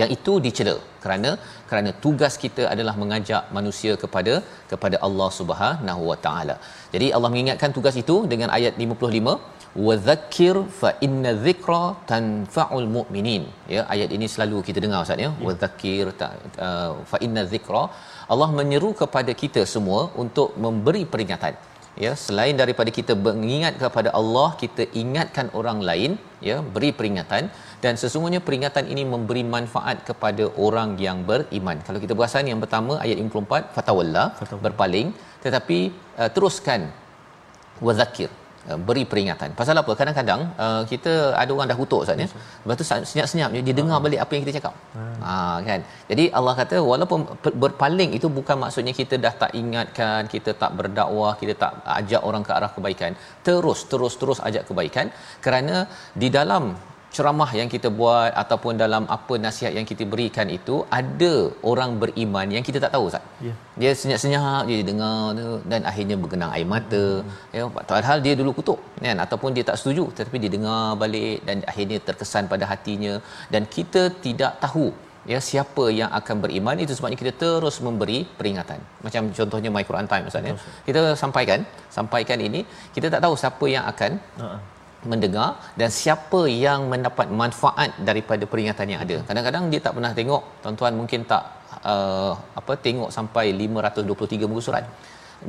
yang 0.00 0.10
itu 0.16 0.32
dicela 0.44 0.76
kerana 1.02 1.30
kerana 1.70 1.90
tugas 2.04 2.34
kita 2.44 2.62
adalah 2.72 2.94
mengajak 3.02 3.42
manusia 3.56 3.92
kepada 4.02 4.34
kepada 4.70 4.96
Allah 5.06 5.28
Subhanahu 5.40 6.02
Wa 6.10 6.18
Taala. 6.26 6.56
Jadi 6.94 7.08
Allah 7.16 7.30
mengingatkan 7.34 7.72
tugas 7.76 7.96
itu 8.02 8.16
dengan 8.32 8.50
ayat 8.58 8.74
55 8.84 9.36
wa 9.86 9.94
dzakkir 10.06 10.56
fa 10.80 10.90
inna 11.06 11.30
dzikra 11.44 11.82
tanfa'ul 12.10 12.88
mu'minin. 12.96 13.44
Ya 13.74 13.84
ayat 13.94 14.10
ini 14.16 14.28
selalu 14.34 14.58
kita 14.68 14.80
dengar 14.84 15.00
Ustaz 15.06 15.24
ya. 15.26 15.30
Wa 15.46 15.54
dzakkir 15.62 16.06
uh, 16.14 16.92
fa 17.12 17.20
inna 17.26 17.44
dzikra 17.52 17.84
Allah 18.34 18.50
menyeru 18.58 18.90
kepada 19.02 19.32
kita 19.44 19.62
semua 19.74 20.02
untuk 20.24 20.50
memberi 20.66 21.04
peringatan 21.14 21.54
ya 22.04 22.12
selain 22.24 22.56
daripada 22.60 22.90
kita 22.98 23.12
mengingat 23.26 23.74
kepada 23.82 24.10
Allah 24.20 24.48
kita 24.62 24.84
ingatkan 25.02 25.46
orang 25.58 25.78
lain 25.88 26.12
ya 26.48 26.56
beri 26.74 26.90
peringatan 26.98 27.44
dan 27.84 27.94
sesungguhnya 28.02 28.40
peringatan 28.46 28.84
ini 28.92 29.02
memberi 29.14 29.42
manfaat 29.54 29.96
kepada 30.08 30.44
orang 30.66 30.90
yang 31.06 31.18
beriman. 31.30 31.78
Kalau 31.86 31.98
kita 32.04 32.12
perasan 32.18 32.48
yang 32.50 32.60
pertama 32.62 32.92
ayat 33.04 33.18
54 33.24 33.74
fatawalla 33.76 34.24
berpaling 34.66 35.08
tetapi 35.44 35.78
uh, 36.20 36.30
teruskan 36.36 36.80
wazakir 37.86 38.30
uh, 38.68 38.78
beri 38.86 39.04
peringatan. 39.10 39.50
Pasal 39.58 39.80
apa? 39.82 39.92
Kadang-kadang 40.00 40.40
uh, 40.66 40.82
kita 40.92 41.12
ada 41.42 41.50
orang 41.56 41.68
dah 41.72 41.76
kutuk 41.82 42.00
Ustaz 42.06 42.22
ya. 42.24 42.28
Lepas 42.62 42.78
tu 42.80 42.86
senyap-senyap 43.10 43.50
dia, 43.56 43.62
dia 43.68 43.76
dengar 43.80 43.98
balik 44.06 44.20
apa 44.24 44.32
yang 44.36 44.42
kita 44.46 44.54
cakap. 44.58 44.74
Hmm. 44.96 45.18
Ha 45.26 45.34
kan. 45.68 45.80
Jadi 46.12 46.24
Allah 46.40 46.54
kata 46.62 46.78
walaupun 46.92 47.20
berpaling 47.64 48.16
itu 48.20 48.30
bukan 48.38 48.58
maksudnya 48.64 48.96
kita 49.00 49.20
dah 49.26 49.34
tak 49.44 49.52
ingatkan, 49.62 50.32
kita 50.36 50.56
tak 50.62 50.72
berdakwah, 50.80 51.34
kita 51.42 51.56
tak 51.64 51.84
ajak 52.00 52.24
orang 52.30 52.44
ke 52.48 52.52
arah 52.58 52.72
kebaikan. 52.78 53.12
Terus 53.50 53.82
terus 53.92 54.16
terus 54.22 54.40
ajak 54.48 54.64
kebaikan 54.72 55.08
kerana 55.44 55.76
di 56.24 56.30
dalam 56.40 56.64
ceramah 57.16 57.50
yang 57.58 57.68
kita 57.74 57.88
buat 57.98 58.30
ataupun 58.42 58.74
dalam 58.82 59.02
apa 59.16 59.34
nasihat 59.44 59.72
yang 59.78 59.86
kita 59.90 60.04
berikan 60.12 60.48
itu 60.56 60.76
ada 60.98 61.32
orang 61.70 61.90
beriman 62.02 62.48
yang 62.56 62.64
kita 62.68 62.78
tak 62.84 62.92
tahu 62.94 63.04
Ustaz. 63.10 63.24
Yeah. 63.46 63.56
Dia 63.80 63.90
senyap-senyap 64.00 64.62
dia 64.70 64.80
dengar 64.90 65.18
tu 65.38 65.48
dan 65.72 65.80
akhirnya 65.90 66.16
bergenang 66.24 66.52
air 66.56 66.68
mata. 66.74 67.04
Hmm. 67.20 67.30
Ya 67.56 67.64
padahal 67.78 68.18
dia 68.26 68.34
dulu 68.40 68.52
kutuk 68.58 68.80
kan 69.06 69.18
ataupun 69.26 69.50
dia 69.56 69.64
tak 69.70 69.78
setuju 69.80 70.04
tetapi 70.16 70.38
dia 70.44 70.52
dengar 70.56 70.82
balik 71.02 71.38
dan 71.48 71.56
akhirnya 71.72 71.98
terkesan 72.08 72.44
pada 72.52 72.64
hatinya 72.72 73.14
dan 73.54 73.64
kita 73.76 74.02
tidak 74.26 74.52
tahu 74.64 74.86
ya 75.32 75.38
siapa 75.48 75.84
yang 76.00 76.10
akan 76.18 76.36
beriman 76.44 76.82
itu 76.84 76.92
sebabnya 76.96 77.18
kita 77.22 77.32
terus 77.42 77.76
memberi 77.86 78.18
peringatan 78.38 78.80
macam 79.06 79.32
contohnya 79.38 79.70
my 79.76 79.84
Quran 79.88 80.08
time 80.12 80.28
ustaz 80.30 80.48
ya 80.50 80.54
kita 80.88 81.02
sampaikan 81.22 81.60
sampaikan 81.96 82.38
ini 82.48 82.60
kita 82.96 83.08
tak 83.14 83.22
tahu 83.24 83.34
siapa 83.42 83.66
yang 83.74 83.84
akan 83.92 84.12
uh-huh 84.44 84.60
mendengar 85.12 85.48
dan 85.80 85.88
siapa 86.00 86.40
yang 86.64 86.80
mendapat 86.92 87.28
manfaat 87.40 87.90
daripada 88.08 88.44
peringatan 88.52 88.86
yang 88.92 89.00
ada. 89.04 89.16
Kadang-kadang 89.28 89.64
dia 89.72 89.80
tak 89.86 89.94
pernah 89.96 90.12
tengok, 90.18 90.42
tuan-tuan 90.62 90.94
mungkin 91.00 91.20
tak 91.32 91.42
uh, 91.92 92.32
apa 92.60 92.72
tengok 92.86 93.10
sampai 93.16 93.46
523 93.64 94.50
muka 94.52 94.64
surat. 94.68 94.84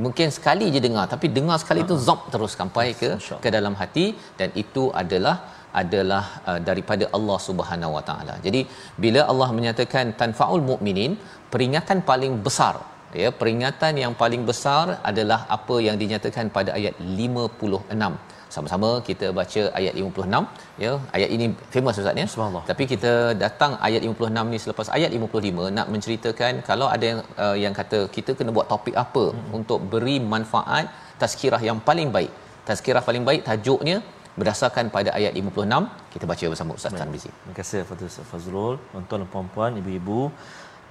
Mungkin 0.06 0.28
sekali 0.38 0.66
je 0.76 0.80
dengar 0.86 1.06
tapi 1.14 1.28
dengar 1.38 1.58
sekali 1.64 1.82
itu 1.88 1.96
zop 2.08 2.22
terus 2.34 2.54
sampai 2.60 2.88
ke 3.02 3.10
ke 3.44 3.50
dalam 3.58 3.74
hati 3.82 4.06
dan 4.40 4.50
itu 4.64 4.84
adalah 5.02 5.36
adalah 5.82 6.24
uh, 6.50 6.60
daripada 6.70 7.06
Allah 7.18 7.38
Subhanahu 7.48 7.96
Wa 7.98 8.04
Taala. 8.10 8.36
Jadi 8.46 8.62
bila 9.04 9.22
Allah 9.32 9.50
menyatakan 9.58 10.16
tanfaul 10.20 10.64
mukminin, 10.72 11.14
peringatan 11.54 12.00
paling 12.12 12.36
besar 12.48 12.76
ya 13.22 13.30
peringatan 13.42 13.94
yang 14.04 14.14
paling 14.22 14.44
besar 14.50 14.86
adalah 15.10 15.40
apa 15.56 15.76
yang 15.88 15.98
dinyatakan 16.02 16.46
pada 16.58 16.72
ayat 16.80 16.96
56 17.24 18.35
sama-sama 18.56 18.90
kita 19.10 19.28
baca 19.40 19.62
ayat 19.80 19.94
56 20.02 20.82
ya 20.84 20.92
ayat 21.18 21.30
ini 21.36 21.46
famous 21.74 22.00
ustaz 22.02 22.20
ya. 22.22 22.28
Tapi 22.72 22.84
kita 22.94 23.12
datang 23.44 23.72
ayat 23.88 24.02
56 24.10 24.54
ni 24.54 24.60
selepas 24.64 24.90
ayat 24.98 25.12
55 25.20 25.76
nak 25.78 25.88
menceritakan 25.94 26.54
kalau 26.70 26.88
ada 26.96 27.06
yang, 27.12 27.22
uh, 27.46 27.56
yang 27.64 27.74
kata 27.80 28.00
kita 28.18 28.34
kena 28.40 28.54
buat 28.58 28.68
topik 28.74 28.98
apa 29.06 29.26
hmm. 29.32 29.58
untuk 29.60 29.82
beri 29.94 30.18
manfaat 30.34 30.88
tazkirah 31.24 31.62
yang 31.70 31.80
paling 31.90 32.12
baik. 32.18 32.32
Tazkirah 32.70 33.04
paling 33.10 33.26
baik 33.30 33.42
tajuknya 33.50 33.98
berdasarkan 34.40 34.86
pada 34.96 35.10
ayat 35.18 35.34
56 35.40 36.14
kita 36.14 36.26
baca 36.32 36.46
bersama 36.52 36.72
ustaz 36.78 36.96
Tanbizi 37.00 37.30
terima 37.36 37.56
kasih 37.60 37.82
Fadil 37.90 38.10
Fazrul. 38.32 38.76
Tuan-tuan 38.92 39.20
dan 39.24 39.30
puan-puan 39.34 39.72
ibu-ibu 39.82 40.20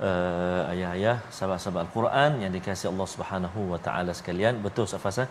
uh, 0.09 0.73
ayah-ayah 0.73 1.17
sahabat-sahabat 1.37 1.81
al-Quran 1.87 2.31
yang 2.43 2.53
dikasihi 2.57 2.89
Allah 2.93 3.09
Subhanahu 3.15 3.61
wa 3.73 3.79
taala 3.87 4.13
sekalian. 4.21 4.63
Betul 4.67 4.89
Ustaz 4.89 5.03
Fasan 5.05 5.29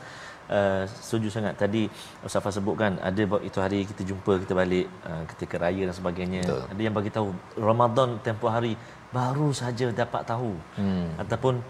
uh, 0.49 0.83
setuju 0.87 1.27
sangat 1.31 1.53
tadi 1.59 1.87
Ustaz 2.25 2.43
sebutkan 2.57 2.97
ada 2.99 3.23
itu 3.43 3.57
hari 3.61 3.85
kita 3.87 4.01
jumpa 4.09 4.41
kita 4.43 4.53
balik 4.57 4.87
uh, 5.07 5.23
ketika 5.35 5.55
raya 5.61 5.87
dan 5.87 5.95
sebagainya 5.95 6.41
Betul. 6.43 6.63
ada 6.71 6.81
yang 6.81 6.95
bagi 6.95 7.11
tahu 7.13 7.27
Ramadan 7.59 8.09
tempoh 8.25 8.51
hari 8.51 8.73
baru 9.13 9.53
saja 9.53 9.93
dapat 9.93 10.21
tahu 10.25 10.57
hmm. 10.79 11.21
ataupun 11.21 11.61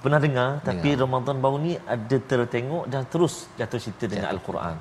pernah 0.00 0.20
dengar 0.22 0.62
tapi 0.62 0.94
dengar. 0.94 1.02
Ramadan 1.04 1.36
baru 1.44 1.56
ni 1.58 1.72
ada 1.76 2.16
tertengok 2.30 2.84
dan 2.88 3.02
terus 3.10 3.50
jatuh 3.58 3.80
cinta 3.82 4.04
dengan 4.06 4.30
Al-Quran 4.32 4.76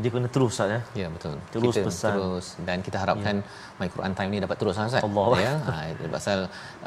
dia 0.00 0.10
kena 0.14 0.28
terus 0.34 0.50
Ustaz 0.54 0.72
ya. 0.74 0.80
Ya 1.00 1.06
betul. 1.14 1.34
Terus 1.54 1.74
kita 1.76 1.88
pesan. 1.88 2.12
terus 2.16 2.46
dan 2.66 2.78
kita 2.86 2.96
harapkan 3.02 3.36
ya. 3.44 3.76
My 3.80 3.88
Quran 3.94 4.12
Time 4.18 4.30
ni 4.34 4.38
dapat 4.44 4.56
terus 4.60 4.76
lah, 4.80 4.86
Ustaz. 4.90 5.04
Allah. 5.08 5.26
Ya. 5.46 5.52
Ha 5.68 5.74
pasal 6.16 6.38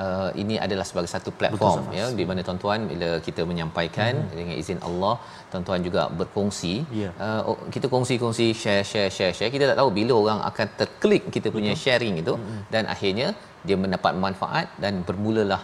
uh, 0.03 0.29
ini 0.41 0.55
adalah 0.65 0.85
sebagai 0.89 1.09
satu 1.13 1.29
platform 1.39 1.81
Betul, 1.85 1.97
ya 1.99 2.05
di 2.19 2.25
mana 2.29 2.41
tuan-tuan 2.47 2.79
bila 2.91 3.09
kita 3.27 3.41
menyampaikan 3.51 4.13
hmm. 4.21 4.33
dengan 4.37 4.55
izin 4.61 4.79
Allah, 4.89 5.15
tuan-tuan 5.51 5.81
juga 5.87 6.03
berkongsi. 6.19 6.75
Ya. 7.03 7.11
Uh, 7.25 7.53
kita 7.75 7.89
kongsi-kongsi 7.93 8.47
share 8.61 8.83
share 8.91 9.11
share 9.17 9.33
share. 9.37 9.51
Kita 9.55 9.65
tak 9.71 9.77
tahu 9.81 9.91
bila 9.99 10.13
orang 10.23 10.39
akan 10.49 10.67
terklik 10.81 11.29
kita 11.37 11.49
punya 11.57 11.73
Betul. 11.73 11.83
sharing 11.85 12.15
itu 12.23 12.35
hmm. 12.41 12.61
dan 12.73 12.85
akhirnya 12.95 13.29
dia 13.67 13.77
mendapat 13.83 14.13
manfaat 14.25 14.67
dan 14.83 15.01
bermulalah 15.07 15.61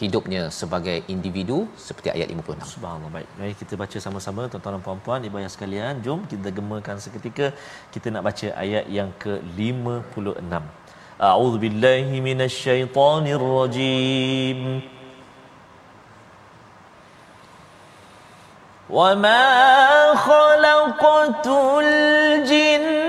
hidupnya 0.00 0.42
sebagai 0.60 0.96
individu 1.14 1.58
seperti 1.86 2.08
ayat 2.16 2.28
56. 2.32 2.74
Subhanallah. 2.76 3.12
Baik. 3.16 3.28
Baik, 3.40 3.56
kita 3.62 3.74
baca 3.82 3.98
sama-sama 4.06 4.42
tuan-tuan 4.50 4.74
dan 4.76 4.82
puan-puan, 4.86 5.20
ibu 5.28 5.36
ayah 5.40 5.52
sekalian. 5.54 5.94
Jom 6.06 6.20
kita 6.32 6.48
gemakan 6.58 6.96
seketika 7.04 7.46
kita 7.94 8.12
nak 8.14 8.24
baca 8.28 8.48
ayat 8.64 8.84
yang 8.98 9.10
ke-56. 9.24 10.52
A'udzu 11.30 11.58
billahi 11.64 12.20
minasyaitonir 12.28 13.44
rajim. 13.56 14.60
وما 18.90 20.14
خلقت 20.14 21.46
الجن 21.82 22.99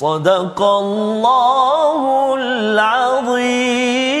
صدق 0.00 0.58
الله 0.62 2.02
العظيم 2.34 4.16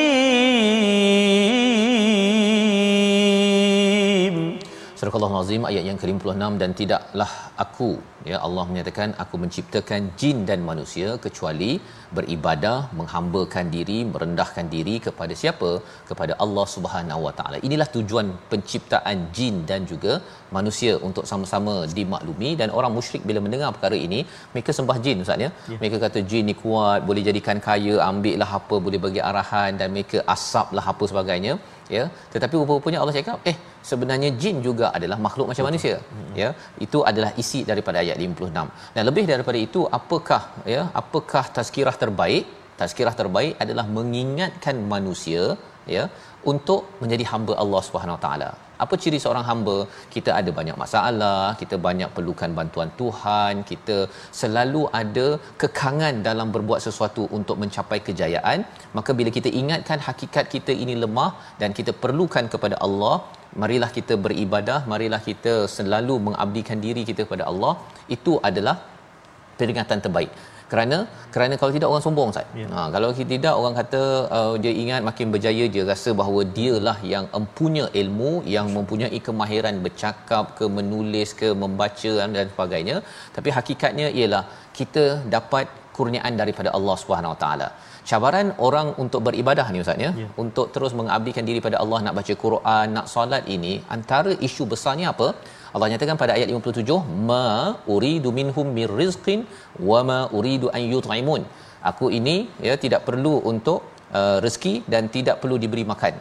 Surah 4.96 5.12
Al-Azim 5.12 5.62
ayat 5.68 5.84
yang 5.84 5.98
ke-56 6.00 6.56
dan 6.56 6.70
tidaklah 6.72 7.30
aku 7.60 8.00
ya 8.29 8.37
Allah 8.45 8.63
menyatakan 8.69 9.09
aku 9.23 9.35
menciptakan 9.43 10.01
jin 10.21 10.37
dan 10.49 10.59
manusia 10.69 11.09
kecuali 11.25 11.71
beribadah 12.17 12.77
menghambakan 12.99 13.65
diri 13.75 13.97
merendahkan 14.13 14.65
diri 14.75 14.95
kepada 15.07 15.33
siapa? 15.41 15.71
Kepada 16.09 16.33
Allah 16.45 16.65
Subhanahu 16.75 17.21
Wa 17.27 17.33
Taala. 17.39 17.57
Inilah 17.67 17.87
tujuan 17.95 18.29
penciptaan 18.51 19.19
jin 19.37 19.57
dan 19.71 19.81
juga 19.91 20.13
manusia 20.57 20.93
untuk 21.07 21.25
sama-sama 21.31 21.75
dimaklumi. 21.99 22.51
Dan 22.61 22.69
orang 22.77 22.93
musyrik 22.97 23.23
bila 23.29 23.41
mendengar 23.45 23.69
perkara 23.75 23.99
ini 24.07 24.21
mereka 24.53 24.71
sembah 24.79 24.97
jin 25.05 25.23
ustaz 25.25 25.45
ya? 25.45 25.49
Yeah. 25.71 25.79
mereka 25.81 25.97
kata 26.05 26.19
jin 26.31 26.45
ni 26.51 26.55
kuat 26.63 27.01
boleh 27.09 27.23
jadikan 27.29 27.59
kaya 27.67 27.95
ambil 28.11 28.35
lah 28.43 28.49
apa 28.59 28.75
boleh 28.87 28.99
bagi 29.05 29.21
arahan 29.29 29.71
dan 29.81 29.89
mereka 29.95 30.19
asaplah 30.35 30.85
apa 30.93 31.05
sebagainya 31.13 31.53
ya 31.97 32.03
tetapi 32.33 32.53
rupa-rupanya 32.61 32.99
Allah 33.01 33.15
cakap 33.17 33.37
eh 33.51 33.55
sebenarnya 33.89 34.29
jin 34.41 34.57
juga 34.67 34.87
adalah 34.97 35.17
makhluk 35.25 35.47
macam 35.51 35.65
manusia. 35.69 35.95
Hmm. 36.13 36.31
ya 36.41 36.49
itu 36.85 36.99
adalah 37.11 37.31
isi 37.43 37.61
daripada 37.71 37.99
ayat 38.03 38.17
56 38.25 38.95
dan 38.95 39.03
lebih 39.09 39.25
daripada 39.33 39.59
itu 39.67 39.83
apakah 39.99 40.41
ya 40.75 40.83
apakah 41.03 41.45
tazkirah 41.57 41.95
terbaik? 42.03 42.45
Tazkirah 42.81 43.15
terbaik 43.19 43.53
adalah 43.63 43.85
mengingatkan 43.97 44.75
manusia 44.93 45.43
ya 45.95 46.03
untuk 46.51 46.81
menjadi 47.01 47.25
hamba 47.31 47.53
Allah 47.63 47.81
Subhanahu 47.87 48.17
Wa 48.17 48.21
Taala 48.25 48.49
apa 48.85 48.95
ciri 49.03 49.19
seorang 49.23 49.45
hamba? 49.49 49.77
Kita 50.15 50.31
ada 50.39 50.51
banyak 50.59 50.77
masalah 50.83 51.43
kita 51.61 51.75
banyak 51.87 52.09
perlukan 52.15 52.51
bantuan 52.59 52.89
Tuhan 53.01 53.63
kita 53.71 53.97
selalu 54.41 54.81
ada 55.01 55.27
kekangan 55.63 56.15
dalam 56.29 56.47
berbuat 56.55 56.81
sesuatu 56.87 57.25
untuk 57.39 57.57
mencapai 57.63 57.99
kejayaan. 58.07 58.59
Maka 58.97 59.13
bila 59.19 59.31
kita 59.37 59.51
ingatkan 59.61 59.99
hakikat 60.07 60.47
kita 60.55 60.73
ini 60.85 60.95
lemah 61.03 61.31
dan 61.61 61.71
kita 61.79 61.93
perlukan 62.05 62.47
kepada 62.55 62.77
Allah 62.87 63.15
marilah 63.61 63.89
kita 63.97 64.13
beribadah 64.25 64.79
marilah 64.91 65.21
kita 65.29 65.53
selalu 65.75 66.15
mengabdikan 66.27 66.79
diri 66.85 67.01
kita 67.09 67.21
kepada 67.27 67.45
Allah 67.51 67.73
itu 68.15 68.33
adalah 68.49 68.75
peringatan 69.59 69.99
terbaik 70.05 70.31
kerana 70.71 70.97
kerana 71.33 71.53
kalau 71.59 71.71
tidak 71.75 71.87
orang 71.91 72.03
sombong 72.05 72.29
Ustaz. 72.33 72.47
Ya. 72.61 72.67
Ha 72.73 72.81
kalau 72.95 73.09
tidak 73.33 73.53
orang 73.61 73.75
kata 73.79 74.01
uh, 74.37 74.55
dia 74.63 74.73
ingat 74.83 75.01
makin 75.09 75.27
berjaya 75.33 75.65
dia 75.75 75.83
rasa 75.91 76.09
bahawa 76.21 76.41
dialah 76.57 76.97
yang 77.13 77.25
empunya 77.39 77.85
ilmu 78.01 78.31
yang 78.55 78.69
mempunyai 78.77 79.19
kemahiran 79.27 79.77
bercakap 79.85 80.55
ke 80.59 80.67
menulis 80.77 81.31
ke 81.41 81.51
membaca 81.63 82.13
dan 82.37 82.47
sebagainya 82.53 82.97
tapi 83.37 83.51
hakikatnya 83.57 84.09
ialah 84.21 84.43
kita 84.79 85.05
dapat 85.35 85.67
kurniaan 85.95 86.35
daripada 86.41 86.69
Allah 86.77 86.95
Subhanahu 87.01 87.33
Wa 87.35 87.39
Taala. 87.43 87.69
Cabaran 88.09 88.47
orang 88.67 88.87
untuk 89.03 89.21
beribadah 89.27 89.65
ni 89.73 89.79
ustaz 89.83 90.03
ya, 90.05 90.11
ya, 90.21 90.27
untuk 90.43 90.67
terus 90.75 90.93
mengabdikan 90.99 91.45
diri 91.49 91.59
pada 91.65 91.77
Allah 91.83 91.99
nak 92.05 92.15
baca 92.19 92.33
Quran, 92.43 92.85
nak 92.97 93.07
solat 93.13 93.43
ini 93.55 93.73
antara 93.95 94.31
isu 94.47 94.65
besarnya 94.71 95.07
apa? 95.13 95.27
Allah 95.75 95.87
nyatakan 95.91 96.17
pada 96.21 96.33
ayat 96.37 96.49
57 96.59 97.27
ma 97.29 97.45
uridu 97.95 98.31
minhum 98.39 98.67
mir 98.77 98.89
rizqin 99.01 99.41
wa 99.89 100.01
ma 100.09 100.19
uridu 100.39 100.69
an 100.77 100.83
yut'imun 100.93 101.43
aku 101.91 102.07
ini 102.19 102.35
ya 102.67 102.75
tidak 102.83 103.01
perlu 103.07 103.33
untuk 103.51 103.79
uh, 104.19 104.37
rezeki 104.45 104.73
dan 104.93 105.03
tidak 105.15 105.37
perlu 105.43 105.57
diberi 105.65 105.85
makan 105.93 106.15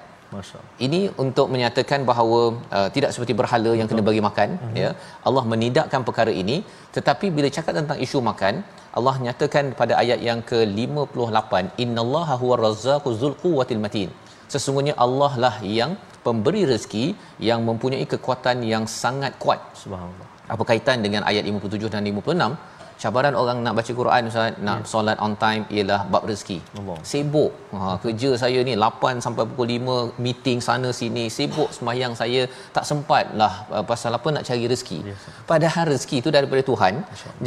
Ini 0.86 0.98
untuk 1.22 1.46
menyatakan 1.54 2.00
bahawa 2.10 2.40
uh, 2.78 2.88
tidak 2.96 3.10
seperti 3.14 3.34
berhala 3.40 3.70
yang 3.78 3.88
Betul. 3.88 3.98
kena 4.00 4.08
bagi 4.08 4.22
makan 4.26 4.50
uh-huh. 4.56 4.76
ya. 4.82 4.90
Allah 5.28 5.44
menidakkan 5.52 6.02
perkara 6.08 6.32
ini 6.42 6.56
tetapi 6.96 7.26
bila 7.36 7.48
cakap 7.56 7.74
tentang 7.80 7.98
isu 8.06 8.18
makan 8.30 8.62
Allah 8.98 9.14
nyatakan 9.26 9.64
pada 9.80 9.94
ayat 10.02 10.20
yang 10.28 10.40
ke-58 10.50 11.52
innallaha 11.84 12.36
huwar 12.42 12.60
razzaqu 12.66 13.08
dzul 13.18 13.34
quwwatil 13.42 13.82
matin. 13.86 14.08
Sesungguhnya 14.52 14.94
Allah 15.04 15.32
lah 15.44 15.54
yang 15.78 15.92
pemberi 16.26 16.62
rezeki 16.68 17.04
yang 17.48 17.61
mempunyai 17.68 18.04
kekuatan 18.04 18.64
yang 18.72 18.85
sangat 18.85 19.33
kuat. 19.42 19.61
Subhanallah. 19.72 20.26
Apa 20.50 20.62
kaitan 20.66 20.98
dengan 21.06 21.22
ayat 21.30 21.46
57 21.46 21.87
dan 21.94 22.02
56? 22.02 22.79
Cabaran 23.02 23.34
orang 23.42 23.58
nak 23.64 23.74
baca 23.78 23.92
Quran 24.00 24.28
Ustaz 24.30 24.58
nak 24.66 24.78
yeah. 24.80 24.88
solat 24.92 25.18
on 25.24 25.34
time 25.44 25.62
ialah 25.76 26.00
bab 26.12 26.24
rezeki. 26.30 26.58
Allah. 26.80 26.96
Sibuk. 27.10 27.52
Ha 27.80 27.94
kerja 28.02 28.30
saya 28.42 28.60
ni 28.68 28.74
8 28.86 29.24
sampai 29.24 29.44
pukul 29.50 29.70
5 29.76 30.24
meeting 30.24 30.58
sana 30.68 30.88
sini 31.00 31.24
sibuk 31.36 31.70
sembahyang 31.76 32.14
saya 32.20 32.42
tak 32.76 32.84
sempat 32.90 33.24
lah 33.40 33.52
uh, 33.76 33.84
pasal 33.90 34.18
apa 34.18 34.28
nak 34.36 34.44
cari 34.48 34.66
rezeki. 34.72 34.98
Yes. 35.10 35.24
Padahal 35.52 35.84
rezeki 35.92 36.16
itu 36.22 36.32
daripada 36.36 36.62
Tuhan. 36.70 36.94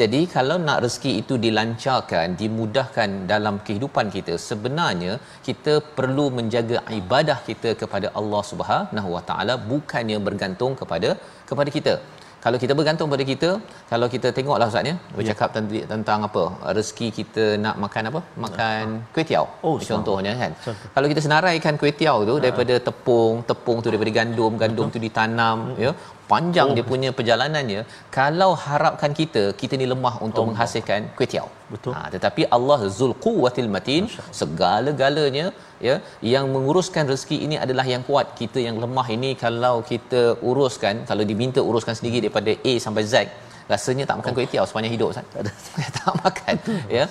Jadi 0.02 0.22
kalau 0.36 0.58
nak 0.68 0.80
rezeki 0.86 1.14
itu 1.22 1.36
dilancarkan, 1.46 2.38
dimudahkan 2.42 3.10
dalam 3.34 3.58
kehidupan 3.68 4.08
kita 4.18 4.36
sebenarnya 4.50 5.14
kita 5.50 5.76
perlu 6.00 6.28
menjaga 6.40 6.80
ibadah 7.02 7.40
kita 7.50 7.72
kepada 7.84 8.10
Allah 8.20 8.44
Subhanahu 8.52 9.10
Wa 9.18 9.24
Taala 9.30 9.56
bukannya 9.72 10.20
bergantung 10.28 10.74
kepada 10.82 11.12
kepada 11.50 11.70
kita 11.78 11.96
kalau 12.44 12.58
kita 12.64 12.74
bergantung 12.80 13.10
pada 13.14 13.24
kita 13.32 13.50
kalau 13.92 14.08
kita 14.14 14.28
tengoklah 14.38 14.68
ustaz 14.72 14.90
ya 14.90 14.96
bercakap 15.18 15.50
ya. 15.50 15.54
tentang, 15.56 15.86
tentang 15.92 16.20
apa 16.28 16.44
rezeki 16.78 17.08
kita 17.20 17.44
nak 17.66 17.76
makan 17.84 18.10
apa 18.12 18.22
makan 18.46 18.84
kuih 19.14 19.26
tiaw 19.30 19.46
oh, 19.68 19.76
contohnya 19.90 20.34
kan 20.42 20.52
Contoh. 20.66 20.90
kalau 20.96 21.08
kita 21.12 21.22
senaraikan 21.26 21.76
kuih 21.82 21.96
tiaw 22.02 22.18
tu 22.30 22.36
ha. 22.38 22.42
daripada 22.46 22.76
tepung 22.88 23.36
tepung 23.52 23.78
tu 23.84 23.88
daripada 23.94 24.14
gandum 24.20 24.54
gandum 24.64 24.88
Betul. 24.88 25.02
tu 25.02 25.06
ditanam 25.08 25.58
hmm. 25.70 25.82
ya 25.86 25.94
panjang 26.34 26.70
oh. 26.72 26.76
dia 26.78 26.86
punya 26.92 27.10
perjalanannya 27.18 27.82
kalau 28.18 28.52
harapkan 28.66 29.12
kita 29.20 29.44
kita 29.62 29.74
ni 29.82 29.88
lemah 29.94 30.16
untuk 30.28 30.44
oh. 30.44 30.48
menghasilkan 30.50 31.10
kuih 31.18 31.30
tiaw 31.34 31.48
betul 31.74 31.94
ha, 31.96 32.02
tetapi 32.16 32.44
Allah 32.58 32.80
zul 32.98 33.14
quwwatil 33.26 33.70
matin 33.76 34.04
segala-galanya 34.42 35.46
ya 35.88 35.96
yang 36.34 36.46
menguruskan 36.56 37.06
rezeki 37.14 37.38
ini 37.46 37.56
adalah 37.66 37.86
yang 37.94 38.04
kuat 38.10 38.28
kita 38.42 38.60
yang 38.68 38.78
lemah 38.84 39.08
ini 39.18 39.32
kalau 39.46 39.76
kita 39.92 40.22
uruskan 40.50 40.98
kalau 41.10 41.26
diminta 41.32 41.62
uruskan 41.70 41.98
sendiri 42.00 42.20
daripada 42.26 42.54
A 42.72 42.76
sampai 42.86 43.06
Z 43.14 43.16
rasanya 43.72 44.04
tak 44.10 44.18
makan 44.20 44.32
kuih 44.38 44.50
tiaw 44.54 44.66
sepanjang 44.70 44.94
hidup 44.96 45.08
Ustaz. 45.14 45.26
tak 45.98 46.14
makan 46.24 46.56
ya. 46.98 47.04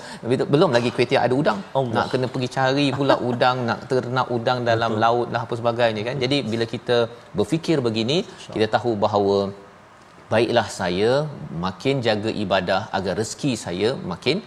Belum 0.55 0.71
lagi 0.77 0.91
kuih 0.97 1.09
tiaw 1.11 1.23
ada 1.27 1.35
udang. 1.43 1.61
Allah. 1.81 1.95
Nak 1.97 2.07
kena 2.13 2.27
pergi 2.35 2.49
cari 2.57 2.87
pula 2.99 3.17
udang, 3.31 3.59
nak 3.69 3.81
ternak 3.91 4.29
udang 4.37 4.61
dalam 4.71 4.93
Betul. 4.95 5.05
laut 5.05 5.29
lah 5.35 5.43
apa 5.47 5.55
sebagainya 5.61 6.03
kan. 6.09 6.17
Jadi 6.25 6.39
bila 6.53 6.67
kita 6.75 6.99
berfikir 7.39 7.79
begini, 7.87 8.19
kita 8.55 8.69
tahu 8.77 8.93
bahawa 9.05 9.39
baiklah 10.33 10.67
saya 10.81 11.13
makin 11.65 11.97
jaga 12.09 12.31
ibadah 12.45 12.83
agar 12.99 13.15
rezeki 13.21 13.53
saya 13.67 13.89
makin 14.13 14.39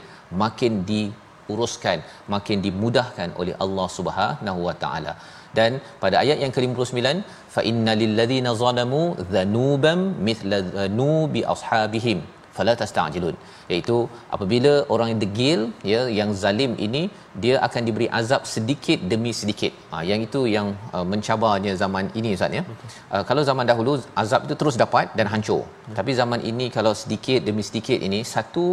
makin 0.44 0.74
diuruskan, 0.92 1.98
makin 2.36 2.58
dimudahkan 2.66 3.32
oleh 3.42 3.56
Allah 3.66 3.88
Subhanahu 3.98 4.62
Wa 4.68 4.76
Taala 4.84 5.14
dan 5.60 5.72
pada 6.04 6.16
ayat 6.24 6.40
yang 6.44 6.54
ke-59 6.56 7.20
fa 7.56 7.62
innal 7.72 8.04
ladzina 8.20 8.54
zalamu 8.64 9.04
dhanuban 9.36 10.00
mithla 10.28 10.60
dhanubi 10.78 11.44
ashabihim 11.56 12.22
fala 12.58 12.74
tasta'jilun 12.82 13.36
iaitu 13.74 13.98
apabila 14.36 14.74
orang 14.94 15.08
yang 15.12 15.22
degil 15.26 15.60
ya 15.92 16.02
yang 16.20 16.30
zalim 16.44 16.74
ini 16.88 17.04
dia 17.44 17.56
akan 17.68 17.82
diberi 17.88 18.08
azab 18.20 18.42
sedikit 18.54 19.00
demi 19.12 19.32
sedikit. 19.40 19.72
Ha, 19.92 20.04
yang 20.10 20.20
itu 20.28 20.42
yang 20.56 20.68
uh, 20.96 21.06
mencabarnya 21.12 21.74
zaman 21.82 22.06
ini 22.20 22.30
ustaz 22.38 22.58
ya. 22.60 22.64
Uh, 23.14 23.24
kalau 23.30 23.42
zaman 23.50 23.66
dahulu 23.72 23.94
azab 24.24 24.42
itu 24.48 24.56
terus 24.62 24.78
dapat 24.84 25.08
dan 25.20 25.28
hancur. 25.34 25.64
Betul. 25.66 25.96
tapi 25.98 26.12
zaman 26.20 26.40
ini 26.50 26.66
kalau 26.76 26.92
sedikit 27.02 27.40
demi 27.48 27.64
sedikit 27.68 28.00
ini 28.08 28.20
satu 28.34 28.66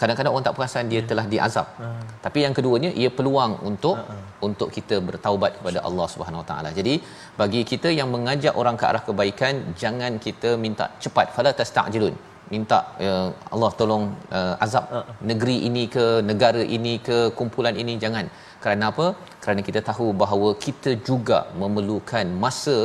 kadang-kadang 0.00 0.32
orang 0.34 0.46
tak 0.48 0.56
perasan 0.58 0.90
dia 0.92 1.00
ya. 1.00 1.06
telah 1.10 1.24
diazab. 1.32 1.68
Ha. 1.82 1.86
tapi 2.26 2.38
yang 2.44 2.54
keduanya 2.58 2.90
ia 3.02 3.10
peluang 3.18 3.52
untuk 3.70 3.96
ha. 4.10 4.16
untuk 4.48 4.68
kita 4.76 4.98
bertaubat 5.08 5.52
kepada 5.58 5.78
Allah 5.88 6.06
Subhanahu 6.14 6.42
Wa 6.42 6.48
Taala. 6.50 6.70
Jadi 6.80 6.94
bagi 7.40 7.62
kita 7.72 7.88
yang 8.00 8.10
mengajak 8.16 8.54
orang 8.62 8.76
ke 8.82 8.84
arah 8.90 9.02
kebaikan 9.08 9.54
jangan 9.84 10.14
kita 10.26 10.52
minta 10.66 10.86
cepat. 11.04 11.28
Fala 11.38 11.52
tasta'jilun 11.60 12.31
minta 12.52 12.78
uh, 13.06 13.28
Allah 13.54 13.70
tolong 13.80 14.04
uh, 14.38 14.54
azab 14.64 14.84
uh. 14.96 15.04
negeri 15.30 15.56
ini 15.68 15.84
ke 15.94 16.06
negara 16.30 16.62
ini 16.76 16.94
ke 17.08 17.18
kumpulan 17.38 17.76
ini 17.82 17.94
jangan. 18.04 18.26
Kerana 18.62 18.84
apa? 18.92 19.06
Kerana 19.42 19.60
kita 19.68 19.80
tahu 19.90 20.06
bahawa 20.22 20.50
kita 20.64 20.90
juga 21.08 21.38
memerlukan 21.62 22.26
masa 22.44 22.78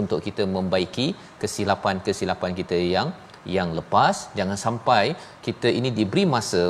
untuk 0.00 0.18
kita 0.26 0.44
membaiki 0.56 1.06
kesilapan-kesilapan 1.42 2.52
kita 2.60 2.78
yang 2.96 3.10
yang 3.56 3.70
lepas. 3.78 4.16
Jangan 4.38 4.58
sampai 4.64 5.04
kita 5.46 5.70
ini 5.78 5.90
diberi 6.00 6.24
masa. 6.36 6.64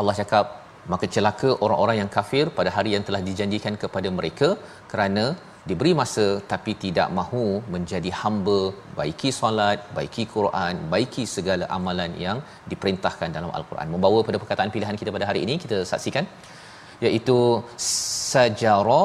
Allah 0.00 0.16
cakap 0.20 0.46
maka 0.92 1.06
celaka 1.14 1.48
orang-orang 1.64 1.96
yang 2.02 2.10
kafir 2.16 2.44
pada 2.58 2.70
hari 2.76 2.90
yang 2.94 3.04
telah 3.08 3.22
dijanjikan 3.28 3.74
kepada 3.82 4.08
mereka 4.18 4.48
kerana 4.90 5.24
diberi 5.70 5.92
masa 6.00 6.26
tapi 6.52 6.72
tidak 6.84 7.08
mahu 7.18 7.44
menjadi 7.74 8.10
hamba 8.20 8.60
baiki 8.98 9.30
solat 9.38 9.78
baiki 9.96 10.24
Quran 10.34 10.74
baiki 10.94 11.24
segala 11.34 11.66
amalan 11.76 12.12
yang 12.24 12.38
diperintahkan 12.70 13.30
dalam 13.36 13.50
al-Quran. 13.58 13.88
Membawa 13.94 14.18
pada 14.28 14.40
perkataan 14.42 14.72
pilihan 14.76 14.98
kita 15.00 15.12
pada 15.16 15.28
hari 15.30 15.42
ini 15.46 15.56
kita 15.64 15.78
saksikan 15.92 16.26
iaitu 17.06 17.38
sajara 17.90 19.04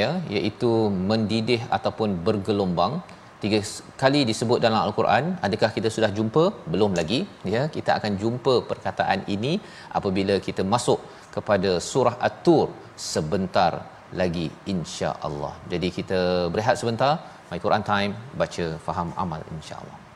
ya 0.00 0.10
iaitu 0.36 0.72
mendidih 1.10 1.60
ataupun 1.78 2.10
bergelombang. 2.28 2.94
Tiga 3.42 3.58
kali 4.00 4.20
disebut 4.30 4.58
dalam 4.64 4.80
al-Quran 4.86 5.24
adakah 5.46 5.70
kita 5.76 5.88
sudah 5.96 6.10
jumpa? 6.16 6.44
Belum 6.72 6.92
lagi 7.00 7.20
ya. 7.54 7.62
Kita 7.76 7.90
akan 7.98 8.12
jumpa 8.22 8.54
perkataan 8.70 9.20
ini 9.34 9.52
apabila 9.98 10.36
kita 10.46 10.64
masuk 10.74 11.00
kepada 11.36 11.70
surah 11.90 12.16
at-tur 12.28 12.66
sebentar 13.12 13.72
lagi 14.20 14.48
insya-Allah. 14.74 15.54
Jadi 15.72 15.88
kita 15.92 16.48
berehat 16.52 16.76
sebentar. 16.80 17.12
My 17.50 17.58
Quran 17.64 17.84
Time 17.84 18.12
baca 18.40 18.66
faham 18.86 19.08
amal 19.16 19.40
insya-Allah. 19.56 20.07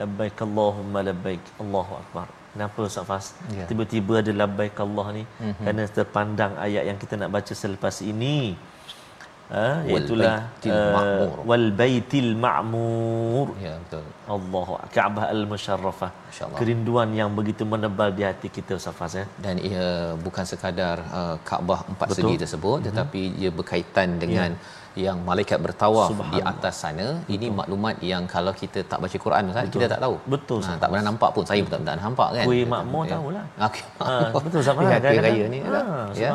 Labbaik 0.00 0.38
Allahumma 0.46 1.00
labbaik. 1.08 1.44
Allahu 1.62 1.94
akbar. 2.02 2.26
Kenapa 2.52 2.80
Ustaz 2.88 3.06
Fas? 3.10 3.26
Ya. 3.58 3.64
tiba-tiba 3.70 4.14
ada 4.22 4.32
labbaik 4.42 4.76
Allah 4.84 5.06
ni. 5.18 5.24
Mm-hmm. 5.24 5.64
kerana 5.64 5.82
terpandang 5.98 6.52
ayat 6.66 6.84
yang 6.88 6.98
kita 7.02 7.14
nak 7.20 7.30
baca 7.36 7.52
selepas 7.62 7.96
ini. 8.12 8.38
Ha 9.54 9.66
iaitu 9.88 10.14
uh, 10.18 11.26
wal 11.48 11.66
baitil 11.80 12.30
ma'mur. 12.44 13.46
Ya 13.66 13.74
betul. 13.82 14.06
Allahu 14.36 14.72
Ka'bah 14.96 15.26
al-musharrafah. 15.34 16.10
Kerinduan 16.60 17.10
yang 17.20 17.30
begitu 17.38 17.62
menebal 17.74 18.10
di 18.18 18.24
hati 18.28 18.48
kita 18.56 18.80
Ustaz 18.80 18.96
Fas 18.98 19.14
ya 19.20 19.26
dan 19.44 19.62
ia 19.68 19.86
bukan 20.26 20.44
sekadar 20.52 20.96
uh, 21.18 21.36
Kaabah 21.48 21.80
empat 21.92 22.08
betul. 22.10 22.20
segi 22.24 22.34
tersebut 22.42 22.78
mm-hmm. 22.78 22.88
tetapi 22.88 23.22
ia 23.42 23.50
berkaitan 23.60 24.18
dengan 24.24 24.50
ya 24.58 24.84
yang 25.04 25.18
malaikat 25.28 25.58
bertawaf 25.66 26.10
di 26.32 26.40
atas 26.52 26.74
sana 26.82 27.06
betul. 27.20 27.34
ini 27.36 27.46
maklumat 27.58 27.96
yang 28.10 28.24
kalau 28.34 28.52
kita 28.62 28.80
tak 28.90 28.98
baca 29.04 29.16
Quran 29.24 29.50
Ustaz 29.52 29.68
kita 29.74 29.86
tak 29.94 30.00
tahu. 30.04 30.14
Betul 30.34 30.60
ha, 30.66 30.76
tak 30.82 30.88
pernah 30.90 31.04
nampak 31.08 31.30
pun. 31.36 31.44
Saya 31.50 31.60
pun 31.64 31.72
tak 31.74 31.80
pernah 31.84 31.96
nampak 32.06 32.28
kan. 32.36 32.44
Kuih 32.48 32.64
makmur 32.74 33.02
ya. 33.04 33.12
tahulah. 33.14 33.44
Okey 33.68 33.84
ha, 34.00 34.14
betul 34.46 34.62
sama 34.68 34.80
ya, 34.88 34.98
kan 35.04 35.20
raya 35.26 35.44
ni 35.54 35.58
ha, 35.68 35.80
ya. 36.22 36.30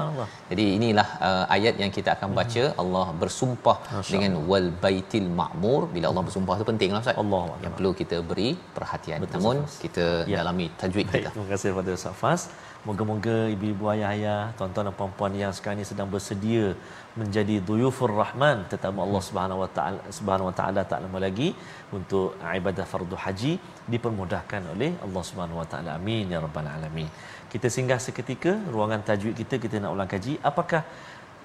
jadi 0.52 0.66
inilah 0.78 1.08
uh, 1.28 1.46
ayat 1.58 1.76
yang 1.84 1.92
kita 1.98 2.10
akan 2.18 2.30
baca. 2.40 2.64
Hmm. 2.64 2.82
Allah 2.82 3.06
bersumpah 3.22 3.78
Masya 3.82 4.12
dengan 4.14 4.34
wal 4.50 4.68
baitil 4.86 5.28
ma'mur. 5.40 5.82
Bila 5.96 6.06
Allah 6.12 6.24
bersumpah 6.28 6.56
tu 6.62 6.68
pentinglah 6.72 7.02
Ustaz. 7.06 7.22
Allah 7.24 7.44
yang 7.64 7.74
perlu 7.78 7.92
kita 8.02 8.20
beri 8.32 8.50
perhatian. 8.78 9.20
Betul, 9.26 9.36
namun 9.38 9.58
Ustaz. 9.66 9.82
kita 9.86 10.06
ya. 10.32 10.38
dalami 10.42 10.68
tajwid 10.82 11.08
Baik, 11.08 11.16
kita. 11.18 11.30
terima 11.34 11.48
kasih 11.54 11.68
kepada 11.74 11.92
Ustaz 12.00 12.16
Fas. 12.22 12.44
Moga-moga 12.82 13.36
ibu-ibu 13.54 13.86
ayah-ayah, 13.94 14.42
tuan-tuan 14.58 14.90
dan 14.90 14.96
puan-puan 15.00 15.34
yang 15.38 15.54
sekarang 15.58 15.78
ini 15.80 15.86
sedang 15.86 16.10
bersedia 16.14 16.74
menjadi 17.20 17.56
duyufur 17.68 18.12
rahman 18.22 18.58
tetamu 18.72 19.00
Allah 19.06 19.22
Subhanahu 19.28 19.60
wa 19.64 19.70
taala 19.78 20.00
Subhanahu 20.18 20.48
wa 20.50 20.56
taala 20.60 20.82
tak 20.92 21.00
lama 21.04 21.20
lagi 21.26 21.52
untuk 21.98 22.40
ibadah 22.60 22.86
fardu 22.92 23.16
haji 23.24 23.54
dipermudahkan 23.94 24.72
oleh 24.74 24.92
Allah 25.06 25.24
Subhanahu 25.30 25.60
wa 25.62 25.68
taala. 25.72 26.00
Amin 26.00 26.32
ya 26.34 26.40
rabbal 26.46 26.70
alamin. 26.76 27.10
Kita 27.52 27.68
singgah 27.76 28.00
seketika 28.06 28.54
ruangan 28.74 29.04
tajwid 29.10 29.36
kita 29.42 29.60
kita 29.64 29.84
nak 29.84 29.92
ulang 29.96 30.12
kaji. 30.14 30.40
Apakah 30.40 30.82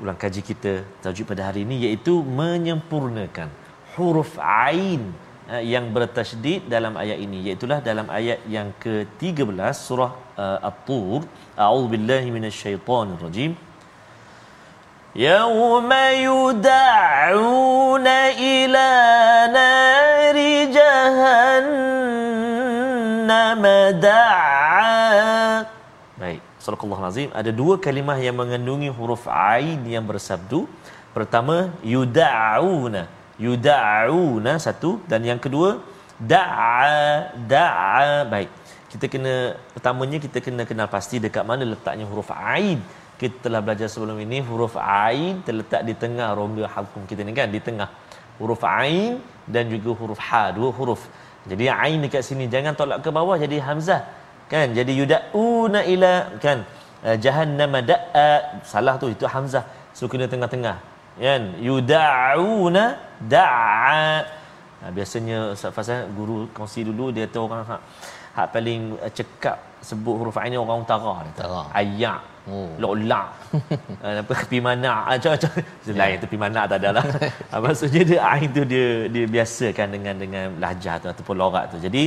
ulang 0.02 0.18
kaji 0.24 0.40
kita 0.50 0.72
tajwid 1.04 1.26
pada 1.32 1.42
hari 1.48 1.66
ini 1.66 1.76
iaitu 1.86 2.14
menyempurnakan 2.40 3.50
huruf 3.96 4.32
ain 4.38 5.02
eh, 5.50 5.64
yang 5.72 5.90
bertasydid 5.96 6.70
dalam 6.74 6.94
ayat 7.02 7.18
ini 7.26 7.38
iaitu 7.48 7.66
dalam 7.90 8.06
ayat 8.18 8.38
yang 8.56 8.70
ke-13 8.84 9.74
surah 9.86 10.12
uh, 10.44 10.68
At-Tur 10.68 11.20
a'udzubillahi 11.64 12.28
minasyaitonirrajim 12.36 13.65
يوم 15.15 15.91
يدعون 16.23 18.07
إلى 18.47 18.89
نار 19.51 20.37
جهنم 20.71 22.03
دعا 23.99 25.67
Baik, 26.15 26.39
Surah 26.63 26.79
Nazim 27.01 27.27
ada 27.35 27.51
dua 27.51 27.75
kalimah 27.81 28.15
yang 28.23 28.39
mengandungi 28.39 28.87
huruf 28.93 29.27
Ain 29.27 29.83
yang 29.89 30.05
bersabdu. 30.07 30.69
Pertama, 31.11 31.75
yuda'una. 31.81 33.09
Yuda'una 33.41 34.61
satu. 34.61 35.01
Dan 35.09 35.25
yang 35.25 35.41
kedua, 35.41 35.81
da'a. 36.21 37.33
Da'a. 37.49 38.29
Baik, 38.29 38.53
kita 38.93 39.09
kena, 39.09 39.57
pertamanya 39.73 40.21
kita 40.21 40.37
kena 40.45 40.63
kenal 40.69 40.87
pasti 40.87 41.17
dekat 41.17 41.41
mana 41.41 41.65
letaknya 41.65 42.05
huruf 42.05 42.29
Ain 42.31 42.79
kita 43.16 43.48
telah 43.48 43.64
belajar 43.64 43.88
sebelum 43.88 44.20
ini 44.20 44.44
huruf 44.44 44.76
ain 44.76 45.40
terletak 45.40 45.88
di 45.88 45.96
tengah 45.96 46.36
rongga 46.36 46.68
halkum 46.68 47.08
kita 47.08 47.24
ni 47.24 47.32
kan 47.32 47.48
di 47.48 47.60
tengah. 47.64 47.88
Huruf 48.36 48.60
ain 48.68 49.24
dan 49.48 49.72
juga 49.72 49.96
huruf 49.96 50.20
ha 50.20 50.52
dua 50.52 50.68
huruf. 50.68 51.08
Jadi 51.48 51.64
ain 51.72 52.04
dekat 52.04 52.20
sini 52.28 52.44
jangan 52.52 52.76
tolak 52.76 53.00
ke 53.00 53.08
bawah 53.08 53.40
jadi 53.40 53.56
hamzah 53.64 54.04
kan? 54.52 54.76
Jadi 54.76 54.92
yudauna 55.00 55.80
ila 55.88 56.36
kan? 56.44 56.68
Uh, 57.00 57.16
jahannam 57.16 57.72
da'a 57.80 58.60
salah 58.68 59.00
tu 59.00 59.08
itu 59.08 59.24
hamzah. 59.24 59.64
So 59.96 60.04
kena 60.12 60.28
tengah-tengah 60.28 60.76
kan? 61.16 61.42
Yudauna 61.56 62.84
da'a. 63.16 64.28
Nah, 64.76 64.90
biasanya 64.92 65.56
Ustaz 65.56 65.72
Fasal 65.72 66.12
guru 66.12 66.52
kongsi 66.52 66.84
dulu 66.84 67.08
dia 67.08 67.24
tahu 67.24 67.48
orang 67.48 67.64
hak, 67.64 67.80
hak 68.36 68.46
paling 68.52 68.92
uh, 69.00 69.08
cekap 69.08 69.56
sebut 69.80 70.20
huruf 70.20 70.36
ain 70.36 70.52
ni 70.52 70.60
orang 70.60 70.84
utara 70.84 71.24
utara. 71.24 71.72
Ayak 71.72 72.35
Oh. 72.46 72.70
Lo'la. 72.82 73.22
Ah, 74.06 74.22
apa 74.22 74.34
pimana 74.52 74.90
macam-macam. 75.10 75.50
Lain 76.00 76.16
tu 76.22 76.28
pimana 76.34 76.60
tak 76.70 76.78
ada 76.82 76.90
lah. 76.96 77.04
Ah, 77.52 77.60
Maksudnya 77.64 78.02
dia 78.10 78.18
ain 78.32 78.48
tu 78.56 78.62
dia 78.72 78.86
dia 79.14 79.24
biasakan 79.34 79.86
dengan 79.94 80.14
dengan 80.22 80.46
lahjah 80.62 80.96
tu 81.02 81.08
ataupun 81.12 81.34
lorat 81.40 81.64
tu. 81.72 81.78
Jadi 81.86 82.02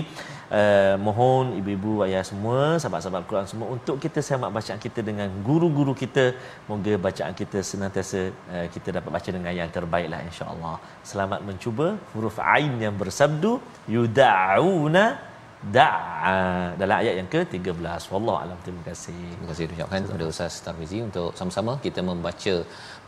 uh, 0.59 0.95
mohon 1.05 1.57
ibu-ibu 1.59 1.91
ayah 2.07 2.23
semua, 2.31 2.79
sahabat-sahabat 2.81 3.23
Quran 3.29 3.47
semua 3.51 3.67
untuk 3.75 3.95
kita 4.03 4.19
semak 4.27 4.51
bacaan 4.57 4.79
kita 4.85 4.99
dengan 5.09 5.27
guru-guru 5.47 5.93
kita. 6.03 6.25
Moga 6.69 6.93
bacaan 7.07 7.33
kita 7.41 7.59
senantiasa 7.71 8.19
uh, 8.53 8.67
kita 8.75 8.89
dapat 8.97 9.11
baca 9.17 9.29
dengan 9.37 9.53
yang 9.61 9.71
terbaiklah 9.77 10.21
insya-Allah. 10.29 10.75
Selamat 11.11 11.41
mencuba 11.49 11.87
huruf 12.13 12.37
ain 12.55 12.75
yang 12.85 12.95
bersabdu 13.01 13.53
yuda'una 13.95 15.28
da'a. 15.75 16.35
Dalam 16.81 16.95
ayat 17.03 17.15
yang 17.19 17.29
ke-13. 17.33 18.03
Wallahu 18.11 18.37
alam. 18.43 18.57
Terima 18.65 18.83
kasih. 18.87 19.19
Terima 19.35 19.47
kasih 19.51 19.63
ucapkan 19.75 19.99
kepada 20.07 20.25
Ustaz 20.31 20.53
Tarmizi 20.65 20.99
untuk 21.07 21.35
sama-sama 21.39 21.75
kita 21.85 21.99
membaca 22.09 22.55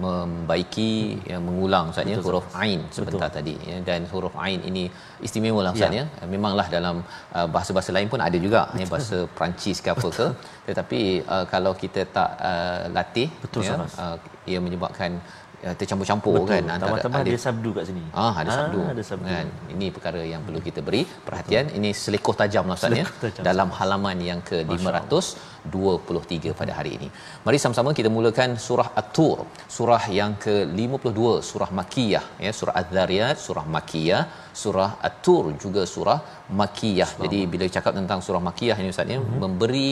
membaiki 0.06 0.92
yang 1.32 1.42
mengulang 1.48 1.86
Ustaz 1.94 2.12
ya 2.12 2.18
huruf 2.28 2.48
ain 2.64 2.82
sebentar 2.96 3.30
Betul. 3.32 3.36
tadi 3.38 3.56
ya. 3.72 3.78
Dan 3.90 4.04
huruf 4.12 4.36
ain 4.46 4.60
ini 4.70 4.84
istimewa 5.28 5.64
lah 5.66 5.72
Ustaz 5.78 5.96
ya. 6.00 6.04
ya. 6.04 6.28
Memanglah 6.34 6.68
dalam 6.78 6.98
uh, 7.38 7.48
bahasa-bahasa 7.56 7.96
lain 7.98 8.12
pun 8.14 8.20
ada 8.28 8.38
juga 8.46 8.62
ya 8.82 8.88
bahasa 8.94 9.20
Perancis 9.38 9.80
ke 9.86 9.92
apa 9.96 10.10
ke. 10.20 10.28
Tetapi 10.68 11.02
uh, 11.36 11.46
kalau 11.54 11.74
kita 11.84 12.04
tak 12.18 12.30
uh, 12.52 12.84
latih 12.98 13.30
Betul, 13.46 13.64
ya 13.70 13.80
uh, 13.80 14.18
ia 14.52 14.60
menyebabkan 14.66 15.24
uh, 15.68 15.76
tercampur-campur 15.80 16.34
Betul. 16.36 16.50
kan 16.52 16.64
antara 16.76 16.80
Tambah-tambah 16.82 17.20
ada 17.26 17.40
sabdu 17.48 17.70
kat 17.78 17.84
sini 17.90 18.04
Ah, 18.24 18.34
ada 18.42 18.50
sabdu. 18.58 18.78
Ah, 18.84 18.88
ada 18.94 19.04
sabdu. 19.10 19.26
Kan? 19.34 19.48
Ini 19.74 19.86
perkara 19.96 20.22
yang 20.34 20.42
perlu 20.48 20.60
kita 20.68 20.80
beri 20.88 21.02
perhatian. 21.28 21.64
Betul. 21.70 21.78
Ini 21.80 21.90
selekoh 22.04 22.36
tajam 22.42 22.64
lah 22.72 22.78
Ustaz 22.80 23.00
ya. 23.02 23.06
Dalam 23.50 23.70
halaman 23.80 24.18
yang 24.30 24.40
ke-523 24.50 26.36
pada 26.60 26.72
hari 26.78 26.92
ini. 26.98 27.08
Mari 27.46 27.58
sama-sama 27.64 27.90
kita 28.00 28.10
mulakan 28.18 28.50
surah 28.68 28.90
At-Tur. 29.02 29.38
Surah 29.78 30.04
yang 30.20 30.32
ke-52, 30.46 31.20
surah 31.50 31.70
Makkiyah 31.80 32.26
ya, 32.46 32.52
surah 32.60 32.74
Az-Zariyat, 32.82 33.36
surah 33.46 33.66
Makkiyah, 33.76 34.24
surah 34.64 34.90
At-Tur 35.10 35.44
juga 35.64 35.82
surah 35.96 36.20
Makkiyah. 36.62 37.10
Jadi 37.24 37.40
bila 37.54 37.66
cakap 37.76 37.94
tentang 38.00 38.20
surah 38.26 38.42
Makkiyah 38.50 38.78
ini 38.82 38.90
Ustaz 38.96 39.08
ya, 39.16 39.20
Mhm. 39.22 39.38
memberi 39.44 39.90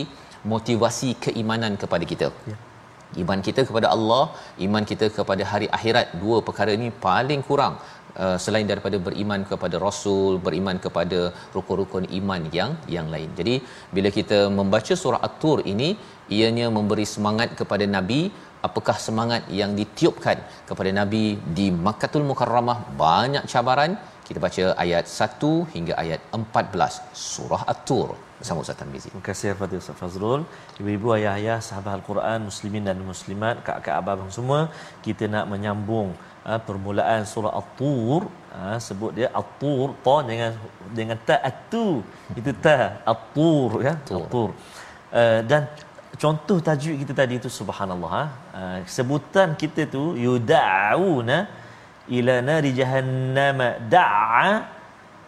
motivasi 0.54 1.10
keimanan 1.26 1.74
kepada 1.82 2.04
kita. 2.12 2.28
Ya. 2.52 2.58
Iman 3.24 3.39
kita 3.48 3.62
kepada 3.69 3.88
Allah, 3.95 4.24
iman 4.65 4.84
kita 4.91 5.06
kepada 5.17 5.43
hari 5.52 5.67
akhirat, 5.78 6.08
dua 6.24 6.38
perkara 6.48 6.74
ini 6.80 6.89
paling 7.08 7.41
kurang. 7.48 7.76
Uh, 8.22 8.38
selain 8.43 8.67
daripada 8.69 8.98
beriman 9.08 9.41
kepada 9.50 9.76
Rasul, 9.86 10.41
beriman 10.45 10.78
kepada 10.86 11.19
rukun-rukun 11.56 12.06
iman 12.19 12.41
yang 12.58 12.72
yang 12.95 13.08
lain. 13.13 13.30
Jadi 13.39 13.56
bila 13.95 14.10
kita 14.17 14.39
membaca 14.60 14.93
surah 15.02 15.22
At-Tur 15.28 15.62
ini, 15.74 15.89
ianya 16.38 16.67
memberi 16.78 17.06
semangat 17.15 17.56
kepada 17.60 17.88
Nabi. 17.98 18.22
Apakah 18.67 18.98
semangat 19.00 19.48
yang 19.60 19.72
ditiupkan 19.80 20.38
kepada 20.69 20.91
Nabi 20.91 21.39
di 21.58 21.67
Makkatul 21.72 22.28
Mukarramah? 22.30 22.91
Banyak 23.04 23.48
cabaran 23.48 23.95
kita 24.30 24.39
baca 24.46 24.63
ayat 24.84 25.06
1 25.10 25.74
hingga 25.74 25.94
ayat 26.02 26.22
14 26.38 27.02
surah 27.28 27.62
At-Tur 27.74 28.10
bersama 28.39 28.62
Ustaz 28.63 28.78
Tarmizi. 28.80 29.08
Terima 29.10 29.24
kasih 29.28 29.48
kepada 29.58 29.76
Ustaz 29.82 29.98
Fazrul. 30.02 30.42
Ibu-ibu, 30.82 31.08
ayah-ayah, 31.18 31.58
sahabat 31.68 31.94
Al-Quran, 31.98 32.46
muslimin 32.50 32.84
dan 32.89 33.02
muslimat, 33.12 33.56
kak-kak 33.68 33.96
abang 34.00 34.30
semua, 34.38 34.60
kita 35.06 35.26
nak 35.34 35.46
menyambung 35.54 36.13
ha, 36.46 36.62
permulaan 36.68 37.26
surah 37.32 37.54
At-Tur. 37.62 38.22
Ha, 38.54 38.78
sebut 38.88 39.12
dia 39.18 39.28
At-Tur, 39.42 39.88
ta 40.06 40.15
dengan 40.30 40.52
dengan 41.00 41.18
ta 41.28 41.38
atu. 41.50 41.88
Itu 42.39 42.54
ta 42.65 42.78
At-Tur 43.13 43.82
ya, 43.88 43.94
At-Tur. 44.20 44.50
Uh, 45.20 45.42
dan 45.50 45.65
contoh 46.22 46.58
tajwid 46.68 47.02
kita 47.02 47.13
tadi 47.18 47.42
itu 47.42 47.50
subhanallah 47.60 48.12
ha. 48.18 48.24
Uh, 48.60 48.80
sebutan 48.98 49.58
kita 49.62 49.89
tu 49.96 50.04
yudauna 50.26 51.38
ila 52.17 52.36
nari 52.50 52.72
jahannama 52.80 53.67
da'a 53.93 54.50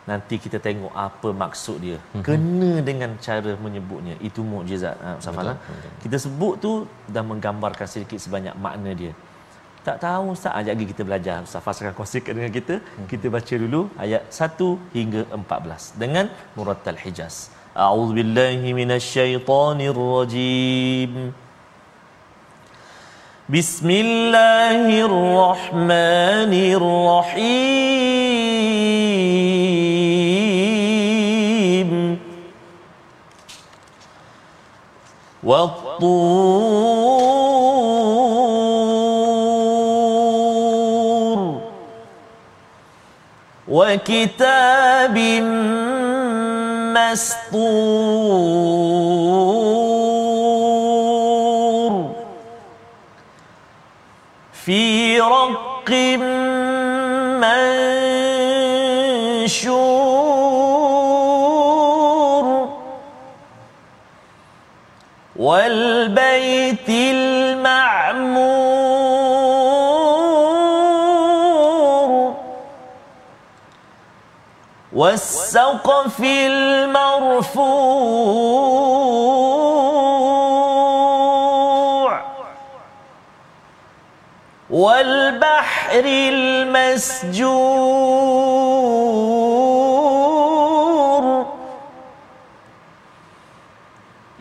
nanti 0.10 0.36
kita 0.44 0.58
tengok 0.68 0.94
apa 1.08 1.30
maksud 1.44 1.78
dia. 1.86 1.98
Mm-hmm. 2.02 2.24
kena 2.28 2.72
dengan 2.90 3.12
cara 3.26 3.52
menyebutnya. 3.66 4.16
Itu 4.28 4.40
mukjizat 4.52 4.96
ha, 5.04 5.10
Ustaz 5.22 5.58
kita 6.04 6.18
sebut 6.26 6.54
tu 6.64 6.72
dah 7.16 7.24
menggambarkan 7.32 7.88
sedikit 7.94 8.20
sebanyak 8.26 8.56
makna 8.66 8.92
dia. 9.02 9.14
Tak 9.88 9.98
tahu 10.06 10.24
Ustaz 10.36 10.54
ajak 10.60 10.74
lagi 10.76 10.86
kita 10.94 11.04
belajar. 11.10 11.36
Ustaz 11.48 11.78
akan 11.82 11.94
kongsikan 12.00 12.34
dengan 12.38 12.52
kita. 12.58 12.76
Mm-hmm. 12.82 13.08
kita 13.12 13.26
baca 13.36 13.54
dulu 13.64 13.82
ayat 14.06 14.22
1 14.30 14.98
hingga 14.98 15.22
14 15.38 16.02
dengan 16.02 16.26
murattal 16.58 17.00
hijaz. 17.06 17.36
A'udzubillahi 17.86 18.70
minasyaitonirrajim 18.80 21.12
بسم 23.54 23.90
الله 23.90 24.88
الرحمن 25.12 26.54
الرحيم. 26.72 27.52
والطور 35.44 36.02
وكتاب 43.68 45.18
مسطور. 46.96 48.32
في 54.72 55.20
رق 55.20 55.90
منشور 62.22 62.70
والبيت 65.36 66.90
المعمور 66.90 67.52
والسقف 74.94 76.20
المرفوع 76.24 77.72
والبحر 84.82 86.04
المسجور. 86.06 86.82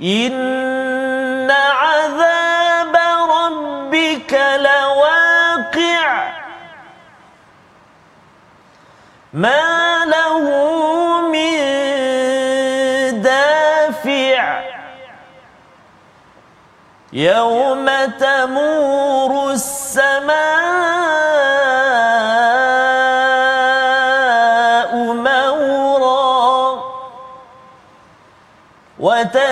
إن 0.02 1.50
عذاب 1.50 2.96
ربك 3.30 4.32
لواقع. 4.56 6.32
ما 9.32 10.04
له 10.04 10.44
من 11.20 11.52
دافع. 13.22 14.60
يوم 17.12 17.86
تمور 18.20 19.19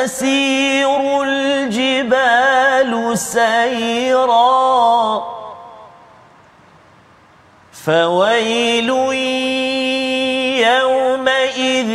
وتسير 0.09 1.23
الجبال 1.23 3.18
سيرا. 3.18 4.59
فويل 7.73 8.88
يومئذ 10.59 11.92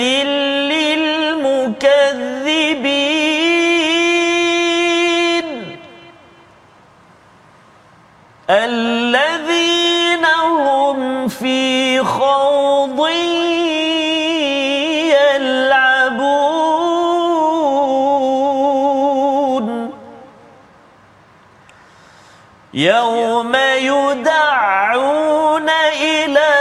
يوم 23.34 23.56
يدعون 23.82 25.70
إلى 26.02 26.52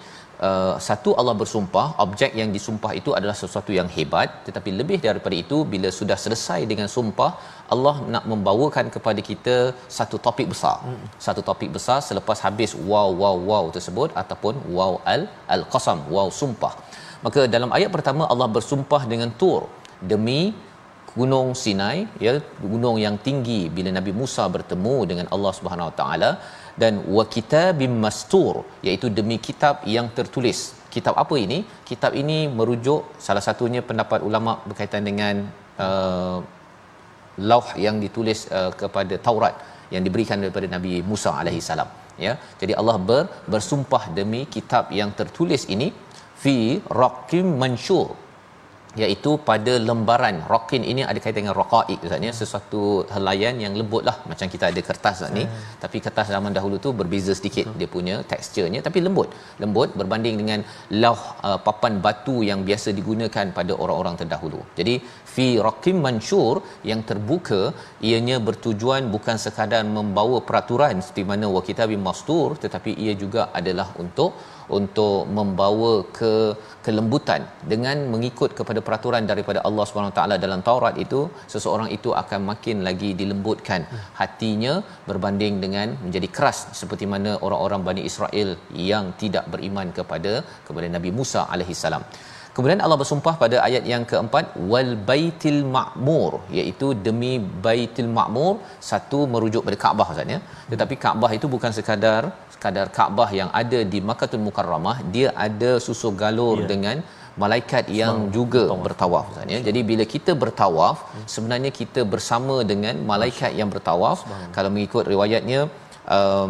uh, 0.47 0.73
satu 0.87 1.09
Allah 1.19 1.35
bersumpah 1.41 1.85
objek 2.05 2.31
yang 2.39 2.49
disumpah 2.55 2.91
itu 2.99 3.09
adalah 3.17 3.35
sesuatu 3.41 3.71
yang 3.79 3.89
hebat. 3.95 4.29
Tetapi 4.47 4.69
lebih 4.79 4.97
daripada 5.07 5.35
itu 5.43 5.57
bila 5.73 5.89
sudah 5.99 6.17
selesai 6.25 6.59
dengan 6.71 6.87
sumpah 6.95 7.31
Allah 7.75 7.95
nak 8.13 8.23
membawakan 8.31 8.87
kepada 8.95 9.23
kita 9.29 9.55
satu 9.97 10.17
topik 10.27 10.47
besar. 10.53 10.77
Hmm. 10.85 11.03
satu 11.25 11.41
topik 11.49 11.69
besar 11.77 11.99
selepas 12.09 12.37
habis 12.45 12.71
wow 12.91 13.09
wow 13.21 13.35
wow 13.49 13.63
tersebut 13.75 14.09
ataupun 14.21 14.55
wow 14.77 14.93
al 15.13 15.21
al 15.55 15.63
qasam 15.73 15.99
wow 16.15 16.27
sumpah. 16.41 16.73
Maka 17.25 17.41
dalam 17.55 17.69
ayat 17.77 17.91
pertama 17.95 18.23
Allah 18.33 18.49
bersumpah 18.57 19.03
dengan 19.13 19.29
tur 19.41 19.61
demi 20.11 20.41
gunung 21.17 21.47
Sinai 21.61 21.97
ya 22.25 22.33
gunung 22.71 22.97
yang 23.05 23.15
tinggi 23.27 23.61
bila 23.75 23.89
Nabi 23.97 24.11
Musa 24.21 24.43
bertemu 24.55 24.95
dengan 25.09 25.27
Allah 25.35 25.51
Subhanahu 25.57 25.89
Wa 25.89 25.95
Taala 26.01 26.31
dan 26.81 26.93
wa 27.15 27.23
kitabim 27.35 27.93
mastur 28.05 28.53
iaitu 28.87 29.07
demi 29.19 29.37
kitab 29.47 29.75
yang 29.95 30.07
tertulis. 30.17 30.59
Kitab 30.95 31.15
apa 31.23 31.35
ini? 31.45 31.57
Kitab 31.89 32.11
ini 32.21 32.37
merujuk 32.59 33.01
salah 33.25 33.43
satunya 33.47 33.81
pendapat 33.89 34.19
ulama 34.27 34.53
berkaitan 34.69 35.03
dengan 35.09 35.35
uh, 35.85 36.37
lauh 37.51 37.67
yang 37.85 37.97
ditulis 38.05 38.39
uh, 38.59 38.71
kepada 38.81 39.17
Taurat 39.27 39.55
yang 39.93 40.03
diberikan 40.07 40.41
daripada 40.43 40.67
Nabi 40.75 40.93
Musa 41.09 41.31
alaihi 41.41 41.61
salam 41.69 41.89
ya. 42.25 42.33
Jadi 42.61 42.73
Allah 42.79 42.97
ber, 43.09 43.21
bersumpah 43.53 44.03
demi 44.19 44.41
kitab 44.55 44.87
yang 44.99 45.11
tertulis 45.19 45.63
ini 45.75 45.89
fi 46.41 46.57
raqim 47.03 47.47
mansyur 47.61 48.09
iaitu 49.03 49.31
pada 49.49 49.73
lembaran. 49.87 50.35
Rokin 50.51 50.83
ini 50.91 51.01
ada 51.09 51.19
kaitan 51.23 51.41
dengan 51.43 51.55
raqaik 51.61 51.99
ustaznya 52.05 52.31
sesuatu 52.39 52.81
helaian 53.13 53.55
yang 53.63 53.73
lembut 53.79 54.03
lah 54.07 54.15
macam 54.31 54.47
kita 54.53 54.65
ada 54.71 54.81
kertas 54.89 55.17
ustaz 55.19 55.35
ni. 55.37 55.43
Hmm. 55.45 55.61
tapi 55.83 55.97
kertas 56.05 56.27
zaman 56.35 56.51
dahulu 56.57 56.75
tu 56.85 56.89
berbeza 56.99 57.33
sedikit 57.39 57.65
hmm. 57.69 57.77
dia 57.79 57.87
punya 57.95 58.15
teksturnya 58.31 58.81
tapi 58.87 58.99
lembut. 59.05 59.29
Lembut 59.61 59.89
berbanding 59.99 60.35
dengan 60.41 60.59
lauh 61.03 61.21
uh, 61.47 61.59
papan 61.67 62.01
batu 62.05 62.37
yang 62.49 62.61
biasa 62.69 62.89
digunakan 62.99 63.45
pada 63.57 63.73
orang-orang 63.83 64.15
terdahulu. 64.21 64.61
Jadi 64.79 64.95
fi 65.33 65.47
raqim 65.67 65.97
mansyur 66.05 66.55
yang 66.91 67.01
terbuka 67.09 67.61
ianya 68.09 68.37
bertujuan 68.47 69.11
bukan 69.15 69.37
sekadar 69.45 69.83
membawa 69.97 70.39
peraturan 70.47 70.95
seperti 71.05 71.25
mana 71.31 71.47
wa 71.55 71.61
kitabim 71.69 72.01
mastur 72.09 72.47
tetapi 72.63 72.93
ia 73.05 73.13
juga 73.23 73.41
adalah 73.59 73.89
untuk 74.03 74.33
untuk 74.77 75.19
membawa 75.37 75.93
ke 76.17 76.33
kelembutan 76.85 77.41
dengan 77.71 77.97
mengikut 78.13 78.51
kepada 78.59 78.79
peraturan 78.87 79.23
daripada 79.31 79.59
Allah 79.67 79.85
Subhanahu 79.89 80.15
taala 80.17 80.35
dalam 80.45 80.61
Taurat 80.67 80.95
itu 81.05 81.21
seseorang 81.53 81.89
itu 81.97 82.11
akan 82.21 82.41
makin 82.51 82.77
lagi 82.87 83.11
dilembutkan 83.21 83.83
hatinya 84.21 84.73
berbanding 85.09 85.55
dengan 85.65 85.87
menjadi 86.05 86.29
keras 86.37 86.59
seperti 86.81 87.07
mana 87.13 87.33
orang-orang 87.47 87.83
Bani 87.89 88.03
Israel 88.11 88.51
yang 88.91 89.07
tidak 89.23 89.45
beriman 89.53 89.89
kepada 89.99 90.33
kepada 90.67 90.89
Nabi 90.97 91.11
Musa 91.19 91.43
alaihi 91.53 91.77
salam. 91.85 92.05
Kemudian 92.55 92.79
Allah 92.85 92.97
bersumpah 93.01 93.33
pada 93.41 93.57
ayat 93.67 93.83
yang 93.91 94.03
keempat 94.11 94.45
wal 94.71 94.91
baitil 95.09 95.59
ma'mur 95.75 96.31
iaitu 96.57 96.87
demi 97.07 97.31
baitil 97.65 98.09
ma'mur 98.17 98.53
satu 98.89 99.19
merujuk 99.33 99.61
pada 99.67 99.77
Kaabah 99.83 100.07
Ustaz 100.13 100.33
ya. 100.35 100.39
Tetapi 100.71 100.95
Kaabah 101.03 101.31
itu 101.37 101.47
bukan 101.55 101.71
sekadar 101.77 102.21
sekadar 102.55 102.87
Kaabah 102.97 103.29
yang 103.39 103.49
ada 103.61 103.79
di 103.93 103.99
Makkahul 104.09 104.43
Mukarramah, 104.47 104.97
dia 105.15 105.29
ada 105.47 105.71
susu 105.87 106.11
galur 106.21 106.57
ya. 106.63 106.67
dengan 106.71 106.97
malaikat 107.43 107.85
yang 107.99 108.15
Semang. 108.15 108.33
juga 108.37 108.63
Tawaf. 108.67 108.83
bertawaf 108.87 109.25
Ustaz 109.31 109.53
ya. 109.53 109.59
Jadi 109.67 109.81
bila 109.91 110.03
kita 110.13 110.31
bertawaf, 110.43 110.97
hmm. 111.05 111.27
sebenarnya 111.35 111.71
kita 111.81 112.03
bersama 112.13 112.55
dengan 112.71 112.95
malaikat 113.11 113.53
yang 113.59 113.69
bertawaf. 113.75 114.17
Semang. 114.25 114.49
Kalau 114.57 114.69
mengikut 114.75 115.05
riwayatnya 115.13 115.59
um, 116.17 116.49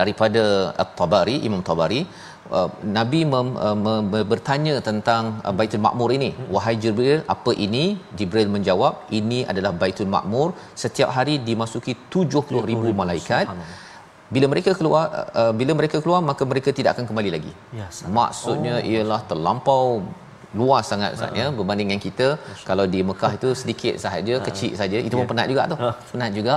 daripada 0.00 0.44
At-Tabari, 0.82 1.36
Imam 1.48 1.62
Tabari 1.68 2.00
Uh, 2.58 2.68
Nabi 2.96 3.20
mem, 3.32 3.48
uh, 3.66 3.76
mem, 3.84 4.10
bertanya 4.32 4.74
tentang 4.88 5.22
uh, 5.46 5.52
Baitul 5.58 5.82
Makmur 5.86 6.10
ini. 6.18 6.30
Wahai 6.54 6.74
Jibril, 6.82 7.20
apa 7.34 7.52
ini? 7.66 7.84
Jibril 8.18 8.48
menjawab, 8.54 9.08
ini 9.20 9.38
adalah 9.52 9.72
Baitul 9.82 10.10
Makmur. 10.14 10.48
Setiap 10.82 11.10
hari 11.16 11.36
dimasuki 11.48 11.94
70,000 12.16 13.00
malaikat. 13.00 13.46
Bila 14.34 14.46
mereka 14.52 14.70
keluar 14.78 15.04
uh, 15.40 15.52
bila 15.60 15.72
mereka 15.78 15.96
keluar 16.04 16.20
maka 16.24 16.42
mereka 16.52 16.72
tidak 16.76 16.90
akan 16.96 17.04
kembali 17.08 17.30
lagi. 17.36 17.52
Ya, 17.80 17.86
Maksudnya 18.18 18.74
oh. 18.80 18.90
ialah 18.92 19.20
terlampau 19.30 19.84
luas 20.60 20.84
sangat 20.90 21.10
Ustaz 21.16 21.38
ya. 21.40 21.46
Berbanding 21.58 21.88
dengan 21.90 22.02
kita 22.06 22.28
kalau 22.68 22.84
di 22.94 23.00
Mekah 23.08 23.32
itu 23.38 23.50
sedikit 23.60 23.94
sahaja 24.04 24.34
kecil 24.46 24.72
saja 24.80 24.96
itu 25.08 25.14
pun 25.18 25.26
ya. 25.26 25.30
penat 25.32 25.46
juga 25.52 25.62
tu. 25.72 25.76
Penat 26.12 26.32
juga. 26.38 26.54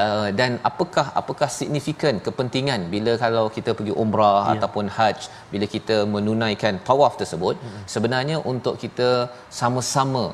Uh, 0.00 0.28
dan 0.38 0.50
apakah 0.70 1.06
apakah 1.20 1.48
signifikan 1.58 2.14
kepentingan 2.26 2.80
bila 2.94 3.12
kalau 3.24 3.44
kita 3.56 3.72
pergi 3.78 3.94
umrah 4.02 4.40
ya. 4.42 4.50
ataupun 4.54 4.86
haji 4.96 5.28
bila 5.52 5.68
kita 5.76 5.96
menunaikan 6.14 6.76
tawaf 6.88 7.14
tersebut? 7.22 7.56
Sebenarnya 7.94 8.38
untuk 8.52 8.76
kita 8.84 9.10
sama-sama 9.60 10.24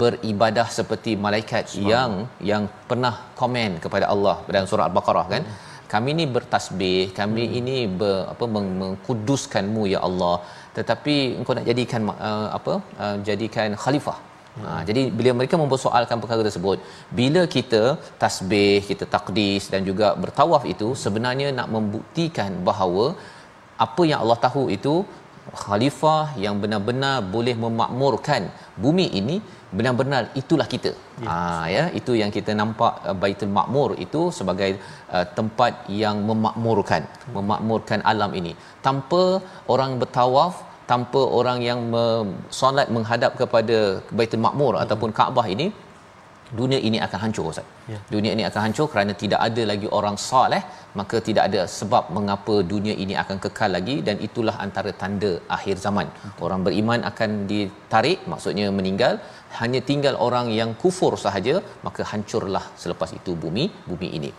beribadah 0.00 0.66
seperti 0.78 1.12
malaikat 1.26 1.64
yang 1.92 2.12
yang 2.50 2.64
pernah 2.90 3.14
komen 3.40 3.70
kepada 3.84 4.08
Allah 4.14 4.36
dalam 4.54 4.68
surah 4.72 4.86
al-baqarah 4.90 5.26
kan? 5.34 5.44
Kami 5.92 6.10
ini 6.16 6.24
bertasbih 6.34 7.00
kami 7.18 7.42
hmm. 7.46 7.58
ini 7.58 7.76
ber, 7.98 8.14
apa 8.32 8.44
mengkuduskanmu 8.54 9.82
ya 9.94 10.00
Allah 10.08 10.34
tetapi 10.78 11.16
engkau 11.38 11.54
nak 11.58 11.66
jadikan 11.70 12.02
uh, 12.28 12.48
apa 12.58 12.74
uh, 13.04 13.16
jadikan 13.28 13.70
khalifah. 13.84 14.18
Ha, 14.62 14.72
jadi 14.88 15.02
bila 15.18 15.30
mereka 15.38 15.54
mempersoalkan 15.60 16.18
perkara 16.22 16.40
tersebut, 16.46 16.78
bila 17.18 17.42
kita 17.54 17.82
tasbih, 18.22 18.80
kita 18.90 19.04
takdis 19.14 19.64
dan 19.72 19.80
juga 19.88 20.08
bertawaf 20.22 20.62
itu 20.72 20.88
sebenarnya 21.04 21.48
nak 21.58 21.68
membuktikan 21.74 22.50
bahawa 22.68 23.06
apa 23.86 24.02
yang 24.10 24.18
Allah 24.22 24.38
tahu 24.46 24.64
itu 24.76 24.94
khalifah 25.62 26.24
yang 26.44 26.54
benar-benar 26.62 27.16
boleh 27.34 27.56
memakmurkan 27.64 28.42
bumi 28.82 29.06
ini 29.20 29.36
benar-benar 29.78 30.22
itulah 30.40 30.66
kita. 30.74 30.92
Ya. 31.22 31.28
Ha, 31.30 31.34
ya, 31.76 31.84
itu 31.98 32.12
yang 32.20 32.30
kita 32.36 32.52
nampak 32.60 32.92
uh, 33.08 33.16
Baitul 33.22 33.50
Makmur 33.56 33.90
itu 34.04 34.20
sebagai 34.38 34.70
uh, 35.14 35.26
tempat 35.38 35.86
yang 36.02 36.22
memakmurkan, 36.28 37.02
hmm. 37.06 37.32
memakmurkan 37.38 38.00
alam 38.12 38.30
ini. 38.40 38.52
Tanpa 38.86 39.42
orang 39.74 39.98
bertawaf, 40.02 40.62
tanpa 40.90 41.20
orang 41.38 41.58
yang 41.68 41.80
solat 42.60 42.88
menghadap 42.96 43.34
kepada 43.40 43.78
Baitul 44.18 44.42
Makmur 44.46 44.72
hmm. 44.74 44.84
ataupun 44.84 45.10
Kaabah 45.18 45.46
ini, 45.54 45.68
dunia 46.60 46.78
ini 46.88 46.98
akan 47.06 47.18
hancur 47.24 47.44
Ustaz. 47.52 47.66
Ya. 47.92 47.98
Dunia 48.14 48.30
ini 48.36 48.44
akan 48.48 48.60
hancur 48.66 48.86
kerana 48.92 49.12
tidak 49.22 49.40
ada 49.48 49.62
lagi 49.70 49.88
orang 49.98 50.16
soleh, 50.26 50.62
maka 50.98 51.16
tidak 51.28 51.44
ada 51.48 51.62
sebab 51.78 52.12
mengapa 52.16 52.56
dunia 52.72 52.94
ini 53.04 53.16
akan 53.22 53.38
kekal 53.44 53.70
lagi 53.76 53.96
dan 54.08 54.18
itulah 54.28 54.56
antara 54.66 54.92
tanda 55.02 55.32
akhir 55.56 55.76
zaman. 55.86 56.08
Orang 56.48 56.62
beriman 56.66 57.02
akan 57.10 57.30
ditarik, 57.52 58.20
maksudnya 58.34 58.68
meninggal, 58.78 59.16
hanya 59.60 59.80
tinggal 59.90 60.14
orang 60.26 60.46
yang 60.60 60.72
kufur 60.84 61.12
sahaja, 61.24 61.56
maka 61.86 62.04
hancurlah 62.12 62.64
selepas 62.84 63.12
itu 63.18 63.34
bumi 63.44 63.66
bumi 63.90 64.10
ini. 64.20 64.32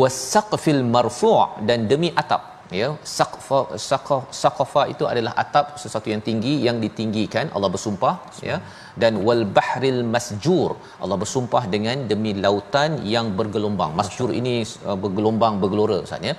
Wasaqfil 0.00 0.82
marfu' 0.94 1.42
dan 1.68 1.88
demi 1.92 2.10
atap 2.22 2.59
ya 2.78 2.88
saqfa 3.16 3.60
saqaf 3.88 4.22
saqafa 4.40 4.82
itu 4.92 5.04
adalah 5.12 5.32
atap 5.42 5.66
sesuatu 5.82 6.08
yang 6.12 6.22
tinggi 6.28 6.52
yang 6.66 6.76
ditinggikan. 6.84 7.46
Allah 7.56 7.70
bersumpah 7.74 8.14
ya. 8.50 8.56
Dan 9.02 9.12
wal 9.26 9.44
bahril 9.58 10.00
masjur 10.14 10.70
Allah 11.02 11.18
bersumpah 11.22 11.62
dengan 11.74 11.96
demi 12.10 12.32
lautan 12.44 12.92
yang 13.14 13.28
bergelombang. 13.38 13.92
Masjur 14.00 14.30
ini 14.40 14.54
uh, 14.88 14.98
bergelombang 15.04 15.56
bergelora 15.64 15.98
ustaz 16.06 16.28
ya. 16.30 16.34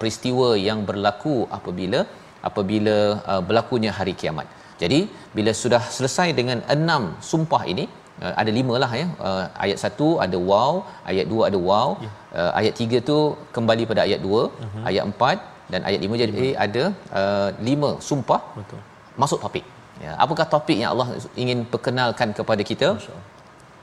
Peristiwa 0.00 0.48
yang 0.68 0.80
berlaku 0.90 1.36
apabila 1.58 2.02
apabila 2.50 2.96
uh, 3.32 3.42
berlakunya 3.48 3.92
hari 3.98 4.14
kiamat. 4.22 4.48
Jadi 4.82 5.00
bila 5.36 5.52
sudah 5.62 5.82
selesai 5.96 6.28
dengan 6.38 6.60
enam 6.76 7.02
sumpah 7.30 7.62
ini 7.72 7.84
uh, 8.24 8.34
ada 8.40 8.50
lima 8.58 8.76
lah 8.84 8.92
ya. 9.00 9.06
Uh, 9.28 9.44
ayat 9.64 9.78
satu 9.84 10.08
ada 10.26 10.38
wow 10.50 10.72
ayat 11.12 11.26
dua 11.32 11.42
ada 11.50 11.58
wow 11.70 11.88
ya. 12.04 12.10
uh, 12.38 12.52
ayat 12.60 12.74
tiga 12.82 13.00
tu 13.10 13.18
kembali 13.56 13.84
pada 13.90 14.02
ayat 14.06 14.22
dua. 14.28 14.42
Uh-huh. 14.64 14.84
ayat 14.90 15.04
empat 15.10 15.38
dan 15.72 15.80
ayat 15.88 16.00
lima 16.04 16.14
jadi 16.22 16.48
lima. 16.48 16.62
ada 16.64 16.84
uh, 17.20 17.48
lima 17.68 17.90
sumpah 18.08 18.40
betul. 18.58 18.80
masuk 19.22 19.38
topik. 19.44 19.64
Ya 20.04 20.12
apakah 20.24 20.46
topik 20.54 20.76
yang 20.82 20.90
Allah 20.94 21.08
ingin 21.42 21.58
perkenalkan 21.72 22.30
kepada 22.38 22.62
kita? 22.70 22.88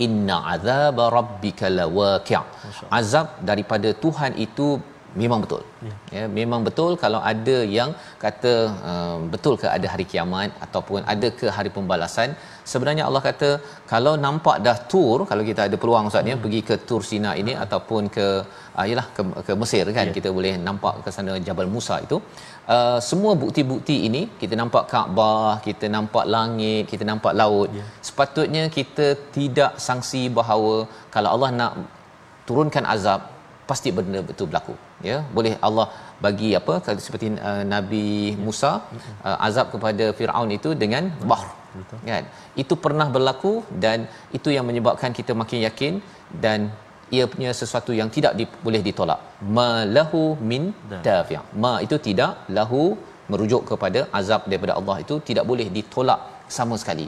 Inna 0.06 0.38
azab 0.54 0.98
rabbika 1.18 1.68
lawaqi' 1.80 2.42
azab 3.00 3.28
daripada 3.50 3.90
Tuhan 4.04 4.32
itu 4.46 4.68
memang 5.20 5.40
betul 5.44 5.62
ya. 5.88 5.94
ya 6.16 6.24
memang 6.38 6.62
betul 6.68 6.92
kalau 7.04 7.20
ada 7.32 7.58
yang 7.78 7.90
kata 8.24 8.54
uh, 8.92 9.18
betul 9.34 9.56
ke 9.62 9.68
ada 9.76 9.88
hari 9.94 10.06
kiamat 10.12 10.52
ataupun 10.66 11.00
ada 11.14 11.28
ke 11.40 11.48
hari 11.56 11.70
pembalasan 11.78 12.30
sebenarnya 12.72 13.04
Allah 13.08 13.22
kata 13.28 13.50
kalau 13.92 14.14
nampak 14.26 14.58
dah 14.66 14.78
tur 14.92 15.18
kalau 15.30 15.44
kita 15.50 15.62
ada 15.68 15.78
peluang 15.82 16.08
ustaz 16.10 16.32
ya 16.32 16.36
hmm. 16.36 16.44
pergi 16.44 16.62
ke 16.70 16.76
tur 16.90 17.02
Sina 17.10 17.32
ini 17.42 17.54
hmm. 17.56 17.64
ataupun 17.66 18.04
ke 18.16 18.28
uh, 18.80 18.86
yalah 18.92 19.08
ke, 19.16 19.22
ke 19.48 19.54
Mesir 19.62 19.86
kan 19.98 20.08
ya. 20.10 20.14
kita 20.18 20.32
boleh 20.38 20.54
nampak 20.68 21.04
ke 21.06 21.12
sana 21.16 21.36
Jabal 21.48 21.72
Musa 21.76 21.98
itu 22.06 22.20
uh, 22.76 23.00
semua 23.10 23.34
bukti-bukti 23.44 23.98
ini 24.10 24.22
kita 24.44 24.56
nampak 24.62 24.86
Kaabah 24.94 25.60
kita 25.68 25.88
nampak 25.98 26.28
langit 26.36 26.86
kita 26.94 27.04
nampak 27.12 27.36
laut 27.42 27.70
ya. 27.80 27.86
sepatutnya 28.10 28.64
kita 28.78 29.08
tidak 29.36 29.74
sangsi 29.88 30.24
bahawa 30.40 30.76
kalau 31.16 31.32
Allah 31.36 31.52
nak 31.60 31.74
turunkan 32.48 32.88
azab 32.96 33.22
pasti 33.70 33.92
benda 33.98 34.22
betul 34.32 34.48
berlaku 34.52 34.76
ya 35.10 35.18
boleh 35.38 35.54
Allah 35.68 35.88
bagi 36.26 36.50
apa 36.60 36.74
seperti 37.08 37.28
uh, 37.50 37.64
Nabi 37.74 38.06
Musa 38.46 38.72
uh, 39.28 39.38
azab 39.48 39.68
kepada 39.74 40.06
Firaun 40.18 40.52
itu 40.60 40.72
dengan 40.84 41.04
bahr. 41.32 41.48
Kan? 42.08 42.24
Itu 42.64 42.74
pernah 42.86 43.08
berlaku 43.16 43.54
dan 43.84 44.00
itu 44.38 44.50
yang 44.56 44.66
menyebabkan 44.70 45.12
kita 45.20 45.34
makin 45.42 45.60
yakin 45.68 45.94
dan 46.46 46.60
ia 47.16 47.26
punya 47.34 47.52
sesuatu 47.62 47.92
yang 48.00 48.10
tidak 48.16 48.34
di, 48.40 48.46
boleh 48.66 48.82
ditolak. 48.88 49.20
Malahu 49.58 50.24
min 50.52 50.66
dafi' 51.08 51.42
ma 51.64 51.74
itu 51.86 51.98
tidak 52.08 52.34
lahu 52.58 52.84
merujuk 53.32 53.64
kepada 53.72 54.00
azab 54.20 54.42
daripada 54.52 54.74
Allah 54.80 54.98
itu 55.04 55.18
tidak 55.30 55.46
boleh 55.52 55.68
ditolak 55.78 56.20
sama 56.58 56.76
sekali 56.82 57.08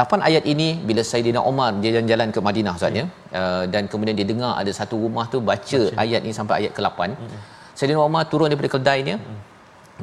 Lapan 0.00 0.20
ayat 0.28 0.44
ini 0.52 0.68
bila 0.88 1.02
Saidina 1.10 1.40
Umar 1.50 1.68
dia 1.82 1.90
jalan-jalan 1.94 2.28
ke 2.34 2.40
Madinah 2.46 2.72
Ustaz 2.78 2.98
ya 3.00 3.04
uh, 3.40 3.64
dan 3.72 3.82
kemudian 3.92 4.16
dia 4.18 4.26
dengar 4.32 4.52
ada 4.60 4.72
satu 4.78 4.96
rumah 5.04 5.24
tu 5.32 5.38
baca, 5.50 5.80
baca. 5.82 6.00
ayat 6.04 6.20
ni 6.26 6.32
sampai 6.38 6.54
ayat 6.60 6.72
ke-8. 6.76 6.98
Hmm. 7.20 7.40
Saidina 7.78 8.00
Umar 8.10 8.22
turun 8.32 8.52
daripada 8.52 8.70
keldainya. 8.76 9.16
Hmm. 9.24 9.40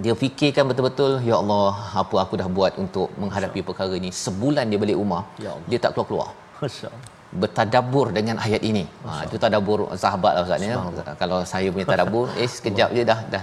Dia 0.03 0.13
fikirkan 0.21 0.65
betul-betul 0.69 1.11
ya 1.29 1.35
Allah 1.41 1.73
apa 2.01 2.15
aku 2.25 2.33
dah 2.41 2.49
buat 2.57 2.73
untuk 2.83 3.09
menghadapi 3.21 3.61
perkara 3.67 3.93
ini. 4.01 4.09
Sebulan 4.25 4.73
dia 4.73 4.79
balik 4.83 4.97
rumah. 5.01 5.23
Ya 5.45 5.53
dia 5.69 5.79
tak 5.83 5.91
keluar-keluar. 5.93 6.29
Masya-Allah 6.61 7.21
bertadabur 7.41 8.07
dengan 8.17 8.37
ayat 8.45 8.61
ini. 8.69 8.83
Ha 9.05 9.25
itu 9.25 9.37
tadabbur 9.43 9.79
sahabat 10.03 10.33
lah 10.37 10.43
Ustaz 10.45 10.65
ya. 10.69 10.77
Kalau 11.21 11.39
saya 11.53 11.67
punya 11.73 11.87
tadabbur 11.93 12.25
eh 12.41 12.49
sekejap 12.55 12.89
je 12.97 13.03
dah 13.11 13.19
dah 13.33 13.41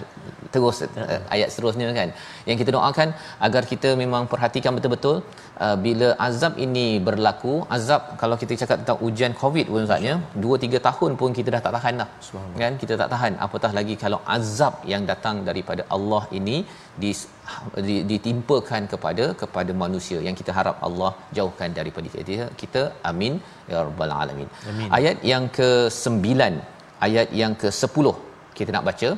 terus 0.54 0.76
uh, 0.86 1.20
ayat 1.34 1.48
seterusnya 1.52 1.88
kan. 2.00 2.08
Yang 2.48 2.58
kita 2.62 2.70
doakan 2.76 3.08
agar 3.46 3.62
kita 3.72 3.90
memang 4.02 4.22
perhatikan 4.32 4.74
betul-betul 4.76 5.16
uh, 5.64 5.76
bila 5.84 6.08
azab 6.28 6.54
ini 6.66 6.86
berlaku 7.08 7.54
azab 7.76 8.02
kalau 8.22 8.38
kita 8.42 8.54
cakap 8.62 8.76
tentang 8.82 9.00
ujian 9.08 9.34
covid 9.42 9.66
pun 9.72 9.86
ustaznya 9.88 10.14
2 10.46 10.62
3 10.66 10.86
tahun 10.88 11.12
pun 11.20 11.30
kita 11.38 11.48
dah 11.56 11.62
tak 11.66 11.74
tahan 11.76 12.02
dah. 12.02 12.08
Kan? 12.62 12.72
Kita 12.82 12.96
tak 13.02 13.10
tahan. 13.14 13.32
Apatah 13.46 13.72
lagi 13.78 13.96
kalau 14.04 14.20
azab 14.38 14.74
yang 14.92 15.04
datang 15.12 15.38
daripada 15.50 15.84
Allah 15.96 16.22
ini 16.40 16.58
di, 17.02 17.10
di, 17.88 17.96
ditimpakan 18.10 18.82
kepada 18.92 19.26
kepada 19.42 19.72
manusia 19.84 20.18
yang 20.26 20.36
kita 20.40 20.52
harap 20.58 20.76
Allah 20.88 21.12
jauhkan 21.36 21.70
daripada 21.78 22.08
kita 22.14 22.48
kita 22.62 22.82
amin 23.10 23.34
ya 23.72 23.78
rabbal 23.88 24.14
alamin. 24.22 24.48
Amin. 24.70 24.88
ayat 24.98 25.16
yang 25.32 25.46
ke-9 25.58 26.26
ayat 27.06 27.28
yang 27.42 27.54
ke-10 27.62 28.06
kita 28.60 28.70
nak 28.76 28.86
baca 28.90 29.10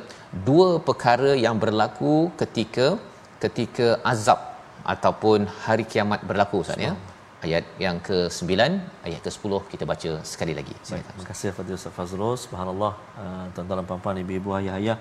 dua 0.49 0.69
perkara 0.87 1.31
yang 1.45 1.57
berlaku 1.63 2.15
ketika 2.41 2.87
ketika 3.43 3.87
azab 4.11 4.39
ataupun 4.93 5.39
hari 5.65 5.85
kiamat 5.91 6.21
berlaku 6.29 6.57
Ustaz 6.63 6.85
ya. 6.87 6.93
Ayat 7.45 7.63
yang 7.85 7.97
ke-9, 8.07 8.51
ayat 9.07 9.19
ke-10 9.25 9.53
kita 9.71 9.83
baca 9.91 10.11
sekali 10.31 10.53
lagi. 10.59 10.75
Terima 10.87 11.27
kasih 11.29 11.51
Fadil 11.57 11.75
Ustaz 11.79 11.93
Fazrul. 11.97 12.35
Subhanallah, 12.43 12.91
uh, 13.23 13.45
tuan-tuan 13.53 13.77
dan 13.79 13.87
puan-puan, 13.89 14.21
ibu-ibu, 14.23 14.49
ayah-ayah 14.59 14.97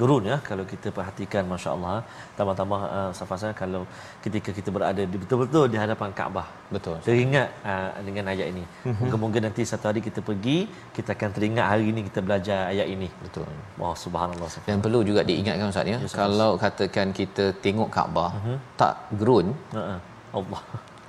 gerun 0.00 0.24
ya 0.30 0.36
kalau 0.48 0.64
kita 0.72 0.88
perhatikan 0.96 1.44
masya-Allah 1.52 1.96
tambah-tambah 2.38 2.80
uh, 2.96 3.10
safasnya 3.18 3.52
kalau 3.60 3.82
ketika 4.24 4.50
kita 4.58 4.70
berada 4.76 5.02
di 5.12 5.16
betul-betul 5.22 5.64
di 5.72 5.78
hadapan 5.82 6.10
Kaabah 6.18 6.46
betul 6.74 6.96
teringat 7.06 7.48
uh, 7.72 7.90
dengan 8.08 8.24
ayat 8.32 8.46
ini 8.52 8.64
mm-hmm. 8.64 8.96
mungkin-mungkin 9.00 9.42
nanti 9.48 9.64
satu 9.72 9.88
hari 9.90 10.00
kita 10.08 10.20
pergi 10.28 10.58
kita 10.96 11.10
akan 11.16 11.30
teringat 11.36 11.66
hari 11.72 11.86
ini 11.92 12.02
kita 12.08 12.20
belajar 12.26 12.60
ayat 12.72 12.88
ini 12.94 13.08
betul 13.24 13.48
wah 13.82 13.94
subhanallah 14.04 14.50
dan 14.68 14.84
perlu 14.86 15.00
juga 15.10 15.22
diingatkan 15.30 15.72
ustaz 15.74 15.92
ya 15.94 15.98
yes, 16.04 16.16
kalau 16.22 16.50
katakan 16.64 17.16
kita 17.20 17.46
tengok 17.64 17.90
Kaabah 17.96 18.30
mm-hmm. 18.36 18.58
tak 18.82 18.94
gerun 19.20 19.48
uh-uh. 19.80 19.98
Allah 20.38 20.62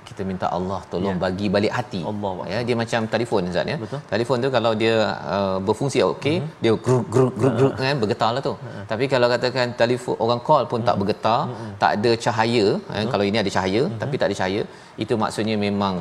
kita 0.08 0.22
minta 0.30 0.46
Allah 0.56 0.80
tolong 0.92 1.16
ya. 1.16 1.22
bagi 1.24 1.46
balik 1.54 1.72
hati. 1.78 2.00
Allah 2.10 2.34
ya 2.52 2.58
dia 2.68 2.76
macam 2.82 3.00
telefon 3.14 3.50
Ustaz 3.50 3.72
ya. 3.72 3.76
Betul. 3.84 4.00
Telefon 4.12 4.36
tu 4.44 4.50
kalau 4.56 4.72
dia 4.82 4.94
uh, 5.36 5.56
berfungsi 5.68 5.98
okey, 6.10 6.36
uh-huh. 6.40 6.60
dia 6.64 6.72
gruk 6.86 7.06
gruk 7.14 7.32
gruk 7.40 7.54
gruk 7.58 7.74
kan 7.82 7.96
bergetarlah 8.02 8.42
tu. 8.48 8.54
Uh-huh. 8.56 8.84
Tapi 8.92 9.04
kalau 9.14 9.28
katakan 9.34 9.74
telefon 9.82 10.16
orang 10.26 10.40
call 10.48 10.64
pun 10.70 10.80
uh-huh. 10.80 10.88
tak 10.90 10.96
bergetar, 11.00 11.40
uh-huh. 11.50 11.72
tak 11.82 11.90
ada 11.98 12.12
cahaya, 12.26 12.66
uh-huh. 12.76 13.00
eh, 13.02 13.06
kalau 13.12 13.24
ini 13.30 13.40
ada 13.44 13.52
cahaya 13.56 13.82
uh-huh. 13.84 14.00
tapi 14.02 14.14
tak 14.20 14.28
ada 14.30 14.36
cahaya, 14.40 14.62
itu 15.04 15.16
maksudnya 15.24 15.58
memang 15.66 15.96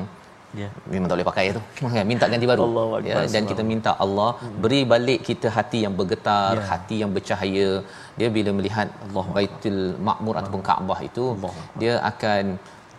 Ya. 0.61 0.67
Memang 0.91 1.07
tak 1.09 1.15
boleh 1.15 1.27
pakai 1.29 1.45
tu. 1.55 1.61
Kan 1.95 2.05
minta 2.11 2.25
ganti 2.31 2.47
baru. 2.51 2.63
Allah 2.67 2.85
ya 3.09 3.15
dan 3.33 3.43
kita 3.49 3.63
minta 3.71 3.91
Allah 4.05 4.29
beri 4.63 4.81
balik 4.93 5.19
kita 5.29 5.47
hati 5.57 5.79
yang 5.85 5.93
bergetar, 5.99 6.53
ya. 6.59 6.63
hati 6.71 6.95
yang 7.03 7.11
bercahaya. 7.17 7.69
Dia 8.19 8.29
bila 8.37 8.51
melihat 8.59 8.87
Allah 9.05 9.25
Baitul 9.35 9.79
Makmur 10.07 10.35
ataupun 10.39 10.63
Kaabah 10.69 10.99
itu, 11.09 11.25
Allah. 11.35 11.53
dia 11.81 11.93
akan 12.11 12.43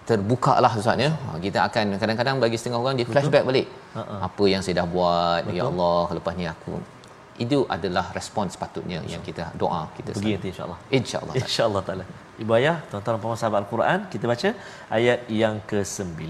terbuka 0.09 0.53
lah 0.65 0.73
Ustaz 0.81 0.99
ya. 1.07 1.11
Kita 1.47 1.59
akan 1.69 1.85
kadang-kadang 2.03 2.37
bagi 2.45 2.57
setengah 2.61 2.81
orang 2.85 2.95
dia 2.99 3.07
flashback 3.13 3.45
balik. 3.51 3.67
Uh-uh. 3.99 4.19
Apa 4.29 4.45
yang 4.53 4.61
saya 4.65 4.75
dah 4.81 4.87
buat, 4.95 5.41
ya 5.43 5.47
Betul. 5.49 5.59
ya 5.59 5.63
Allah, 5.71 6.05
lepas 6.19 6.33
ni 6.41 6.45
aku. 6.55 6.73
Itu 7.45 7.59
adalah 7.75 8.07
respon 8.19 8.45
sepatutnya 8.55 8.99
yang 9.13 9.23
kita 9.29 9.45
doa 9.63 9.83
kita 9.97 10.11
pergi 10.17 10.33
nanti 10.37 10.49
insyaallah. 10.53 10.79
Insyaallah 10.99 11.35
insyaallah 11.43 11.83
taala 11.89 12.05
ibu 12.43 12.53
ayah 12.59 12.77
tuan-tuan 12.91 13.13
dan 13.15 13.21
puan 13.23 13.39
sahabat 13.41 13.59
al-Quran 13.63 13.99
kita 14.13 14.25
baca 14.33 14.51
ayat 14.99 15.19
yang 15.43 15.57
ke-9 15.71 16.21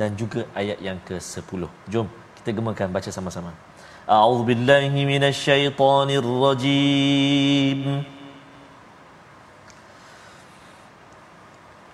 dan 0.00 0.10
juga 0.20 0.40
ayat 0.60 0.78
yang 0.86 0.98
ke-10 1.08 1.62
jom 1.92 2.06
kita 2.38 2.50
gemakan 2.58 2.88
baca 2.96 3.10
sama-sama. 3.18 3.50
A'udzubillahi 4.16 5.00
minasyaitonirrajim 5.10 7.80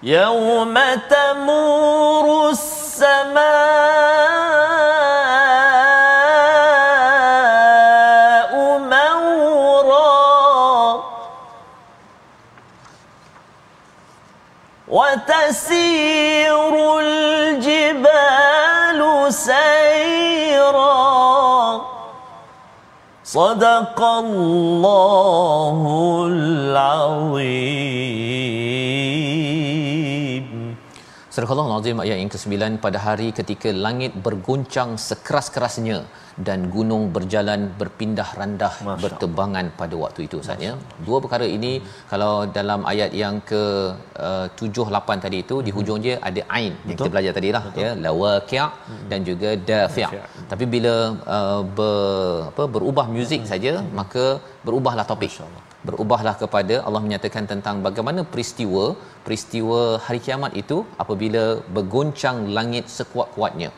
يوم 0.02 0.74
تمور 1.10 2.50
السماء 2.50 3.48
مورا 8.78 10.14
وتسير 14.88 16.98
الجبال 17.00 19.00
سيرا 19.32 20.98
صدق 23.24 24.00
الله 24.02 25.80
العظيم 26.32 27.98
Surah 31.38 31.54
Al-Azim 31.62 31.98
ayat 32.02 32.16
yang 32.20 32.30
ke-9 32.34 32.54
pada 32.84 32.98
hari 33.04 33.26
ketika 33.38 33.70
langit 33.84 34.12
berguncang 34.24 34.90
sekeras-kerasnya 35.08 35.98
dan 36.46 36.66
gunung 36.74 37.02
berjalan 37.16 37.60
berpindah 37.80 38.26
randah 38.38 38.72
Masya 38.86 39.02
bertebangan 39.02 39.66
pada 39.80 39.94
waktu 40.02 40.20
itu 40.26 40.36
Ustaz 40.42 40.64
ya. 40.66 40.72
Dua 41.06 41.18
perkara 41.24 41.46
ini 41.56 41.72
hmm. 41.78 41.92
kalau 42.10 42.32
dalam 42.58 42.80
ayat 42.92 43.14
yang 43.22 43.38
ke 43.50 43.62
uh, 44.30 44.46
7 44.58 44.88
8 44.90 45.24
tadi 45.26 45.38
itu 45.44 45.56
hmm. 45.58 45.66
di 45.68 45.70
hujung 45.76 46.02
dia 46.06 46.16
ada 46.30 46.42
ain 46.58 46.74
Betul. 46.74 46.88
yang 46.88 46.98
kita 46.98 47.10
belajar 47.14 47.32
tadilah 47.38 47.62
ya 47.84 47.90
lawaqi' 48.06 48.60
hmm. 48.66 49.06
dan 49.12 49.20
juga 49.30 49.50
dafi'. 49.70 50.10
Tapi 50.50 50.66
bila 50.74 50.94
uh, 51.38 51.62
ber, 51.78 52.50
apa 52.50 52.66
berubah 52.76 53.06
muzik 53.16 53.42
hmm. 53.46 53.50
saja 53.54 53.74
hmm. 53.78 53.94
maka 54.02 54.26
berubahlah 54.66 55.06
topik. 55.12 55.34
Berubahlah 55.86 56.34
kepada 56.42 56.74
Allah 56.86 57.02
menyatakan 57.06 57.44
tentang 57.52 57.76
bagaimana 57.86 58.20
peristiwa 58.32 58.84
peristiwa 59.26 59.80
hari 60.06 60.20
kiamat 60.26 60.52
itu 60.62 60.78
apabila 61.02 61.44
bergoncang 61.76 62.38
langit 62.56 62.86
sekuat-kuatnya. 62.96 63.70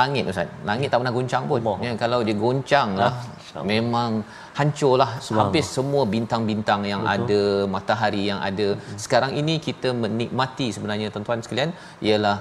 Langit 0.00 0.24
ustaz. 0.30 0.50
Langit 0.68 0.88
tak 0.92 0.98
pernah 1.00 1.14
goncang 1.18 1.44
pun. 1.50 1.60
Allah. 1.62 1.78
ya 1.86 1.92
kalau 2.02 2.18
dia 2.26 2.36
goncang 2.44 2.90
lah 3.02 3.12
Ah, 3.58 3.64
memang 3.72 4.10
hancurlah 4.58 5.10
habis 5.38 5.66
semua 5.76 6.02
bintang-bintang 6.14 6.80
yang 6.90 7.02
Betul. 7.04 7.14
ada 7.16 7.40
matahari 7.74 8.22
yang 8.30 8.40
ada. 8.48 8.68
Sekarang 9.04 9.32
ini 9.40 9.54
kita 9.66 9.90
menikmati 10.02 10.66
sebenarnya 10.76 11.08
tuan-tuan 11.14 11.40
sekalian 11.44 11.72
ialah 12.08 12.36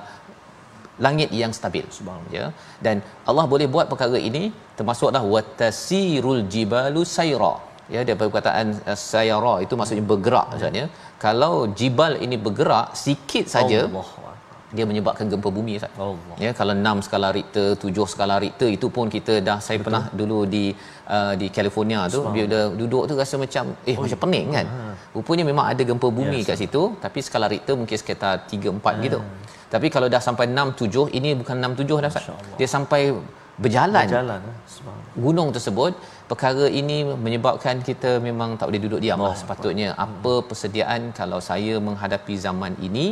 langit 1.06 1.30
yang 1.42 1.54
stabil. 1.60 1.86
Ya. 2.38 2.46
Dan 2.86 3.00
Allah 3.30 3.46
boleh 3.54 3.68
buat 3.76 3.88
perkara 3.92 4.20
ini 4.30 4.44
termasuklah 4.80 5.24
watasirul 5.36 6.44
jibalu 6.56 7.04
sayra 7.16 7.54
ya 7.94 8.02
dia 8.08 8.16
perkataan 8.22 8.68
uh, 8.92 8.98
sayara 9.10 9.56
itu 9.66 9.74
maksudnya 9.80 10.06
bergerak 10.12 10.48
maksudnya 10.52 10.86
kalau 11.26 11.54
jibal 11.80 12.14
ini 12.26 12.38
bergerak 12.46 12.88
sikit 13.06 13.46
saja 13.56 13.80
Allah. 13.88 14.08
dia 14.76 14.86
menyebabkan 14.90 15.26
gempa 15.32 15.50
bumi 15.58 15.74
Ustaz. 15.80 15.92
Allah. 16.06 16.36
Ya 16.44 16.52
kalau 16.60 16.74
6 16.76 17.06
skala 17.08 17.30
Richter, 17.38 17.68
7 17.80 18.12
skala 18.14 18.36
Richter 18.44 18.68
itu 18.78 18.88
pun 18.96 19.06
kita 19.16 19.34
dah 19.48 19.58
saya 19.66 19.78
Betul. 19.80 19.86
pernah 19.88 20.04
dulu 20.20 20.40
di 20.56 20.64
uh, 21.16 21.34
di 21.42 21.48
California 21.58 22.00
tu 22.12 22.20
bila 22.36 22.60
duduk 22.82 23.04
tu 23.10 23.14
rasa 23.22 23.36
macam 23.44 23.64
eh 23.90 23.96
oh, 23.96 24.04
macam 24.04 24.20
pening 24.26 24.48
kan. 24.58 24.66
Rupanya 25.16 25.44
memang 25.52 25.66
ada 25.72 25.84
gempa 25.92 26.08
bumi 26.20 26.40
Yes. 26.42 26.48
kat 26.50 26.58
situ 26.64 26.82
tapi 27.00 27.20
skala 27.28 27.48
Richter 27.54 27.76
mungkin 27.80 27.98
sekitar 28.04 28.34
3 28.52 28.76
4 28.76 29.06
gitu. 29.08 29.20
Tapi 29.74 29.88
kalau 29.94 30.08
dah 30.12 30.22
sampai 30.28 30.46
6 30.52 30.76
7 30.82 31.18
ini 31.18 31.30
bukan 31.40 31.56
6 31.56 31.80
7 31.86 32.04
dah 32.04 32.10
Ustaz. 32.12 32.28
Dia 32.60 32.68
sampai 32.68 33.02
berjalan 33.56 34.06
Jalan. 34.12 34.40
eh. 34.52 34.56
Gunung 35.24 35.50
tersebut 35.56 35.94
perkara 36.30 36.66
ini 36.80 36.98
menyebabkan 37.26 37.76
kita 37.90 38.12
memang 38.28 38.50
tak 38.60 38.68
boleh 38.70 38.82
duduk 38.86 39.02
diam 39.04 39.20
lah 39.24 39.32
Allah. 39.32 39.40
sepatutnya. 39.42 39.90
apa 40.06 40.34
persediaan 40.50 41.02
kalau 41.20 41.40
saya 41.50 41.76
menghadapi 41.88 42.36
zaman 42.46 42.74
ini 42.88 43.06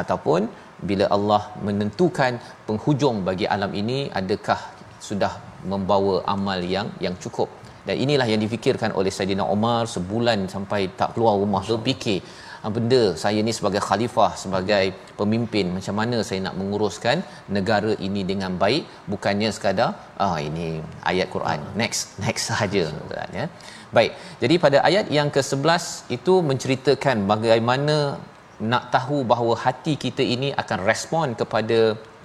ataupun 0.00 0.40
bila 0.88 1.04
Allah 1.16 1.42
menentukan 1.66 2.32
penghujung 2.66 3.16
bagi 3.28 3.46
alam 3.54 3.72
ini 3.82 3.98
adakah 4.20 4.60
sudah 5.08 5.32
membawa 5.72 6.14
amal 6.34 6.60
yang 6.74 6.88
yang 7.06 7.16
cukup? 7.24 7.50
Dan 7.86 7.96
inilah 8.04 8.26
yang 8.32 8.40
difikirkan 8.44 8.90
oleh 9.00 9.12
Saidina 9.16 9.44
Umar 9.56 9.82
sebulan 9.94 10.38
sampai 10.54 10.80
tak 11.00 11.10
keluar 11.14 11.34
rumah 11.42 11.62
tu 11.70 11.76
fikir. 11.88 12.18
"Ah, 12.20 12.47
benda 12.76 13.02
saya 13.22 13.40
ni 13.46 13.52
sebagai 13.58 13.80
khalifah 13.88 14.30
sebagai 14.42 14.84
pemimpin 15.20 15.66
macam 15.76 15.94
mana 16.00 16.16
saya 16.28 16.40
nak 16.46 16.56
menguruskan 16.60 17.16
negara 17.56 17.92
ini 18.06 18.22
dengan 18.30 18.54
baik 18.62 18.84
bukannya 19.12 19.50
sekadar 19.56 19.90
ah 20.26 20.36
ini 20.48 20.68
ayat 21.10 21.28
Quran. 21.34 21.60
Next 21.82 22.00
next 22.24 22.50
Ustaz, 22.54 23.30
ya. 23.40 23.46
Baik 23.96 24.12
jadi 24.42 24.54
pada 24.64 24.78
ayat 24.88 25.06
yang 25.18 25.30
ke-11 25.36 25.84
itu 26.16 26.34
menceritakan 26.50 27.16
bagaimana 27.32 27.96
nak 28.72 28.84
tahu 28.94 29.18
bahawa 29.32 29.54
hati 29.64 29.94
kita 30.04 30.22
ini 30.34 30.48
akan 30.62 30.78
respon 30.90 31.26
kepada 31.40 31.78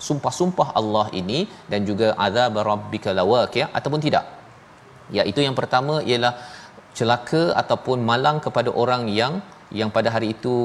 sumpah-sumpah 0.08 0.68
Allah 0.80 1.06
ini 1.22 1.40
dan 1.72 1.82
juga 1.90 2.08
azab 2.26 2.56
rabbika 2.70 3.12
lawaqi' 3.20 3.66
ataupun 3.78 4.02
tidak. 4.06 4.26
Iaitu 5.18 5.40
yang 5.46 5.56
pertama 5.60 5.96
ialah 6.10 6.34
celaka 6.98 7.44
ataupun 7.62 7.98
malang 8.10 8.38
kepada 8.46 8.70
orang 8.84 9.04
yang 9.20 9.34
yang 9.80 9.90
pada 9.98 10.10
hari 10.16 10.30
itu 10.36 10.56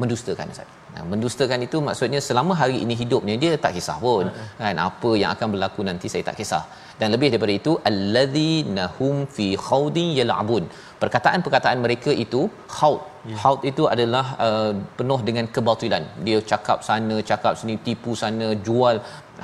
mendustakan 0.00 0.48
Ustaz. 0.54 0.70
Nah, 0.94 1.04
mendustakan 1.10 1.60
itu 1.66 1.78
maksudnya 1.86 2.20
selama 2.26 2.52
hari 2.60 2.76
ini 2.84 2.94
hidupnya 3.02 3.34
dia 3.42 3.52
tak 3.64 3.72
kisah 3.76 3.96
pun 4.04 4.26
kan 4.60 4.76
apa 4.88 5.10
yang 5.20 5.30
akan 5.34 5.48
berlaku 5.54 5.80
nanti 5.88 6.06
saya 6.12 6.24
tak 6.28 6.36
kisah. 6.40 6.64
Dan 7.00 7.08
lebih 7.14 7.28
daripada 7.32 7.54
itu 7.60 7.72
alladzina 7.90 8.84
hum 8.96 9.14
fi 9.36 9.46
khawdin 9.66 10.08
yal'abun. 10.18 10.64
Perkataan-perkataan 11.02 11.78
mereka 11.84 12.10
itu 12.24 12.40
khaud. 12.76 13.00
Khaud 13.40 13.60
itu 13.70 13.82
adalah 13.94 14.24
uh, 14.46 14.72
penuh 14.98 15.20
dengan 15.28 15.46
kebatilan. 15.54 16.04
Dia 16.26 16.38
cakap 16.52 16.78
sana, 16.88 17.16
cakap 17.30 17.52
sini, 17.60 17.74
tipu 17.86 18.12
sana, 18.22 18.48
jual 18.66 18.96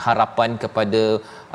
harapan 0.06 0.50
kepada 0.62 1.02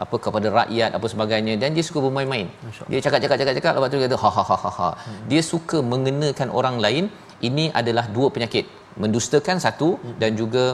apa 0.03 0.15
kepada 0.25 0.47
rakyat 0.59 0.91
apa 0.97 1.07
sebagainya 1.13 1.53
dan 1.61 1.69
dia 1.77 1.85
suka 1.89 1.99
bermain-main. 2.05 2.47
Dia 2.91 2.99
cakap-cakap 3.05 3.37
cakap-cakap 3.41 3.73
lepas 3.77 3.89
tu 3.93 3.99
dia 4.01 4.07
kata 4.07 4.17
ha 4.23 4.31
ha 4.37 4.43
ha 4.49 4.57
ha 4.63 4.71
ha. 4.79 4.89
Dia 5.31 5.41
suka 5.53 5.79
mengenakan 5.93 6.49
orang 6.61 6.77
lain. 6.85 7.05
Ini 7.49 7.65
adalah 7.79 8.05
dua 8.15 8.27
penyakit. 8.35 8.65
Mendustakan 9.03 9.57
satu 9.65 9.89
dan 10.21 10.31
juga 10.41 10.65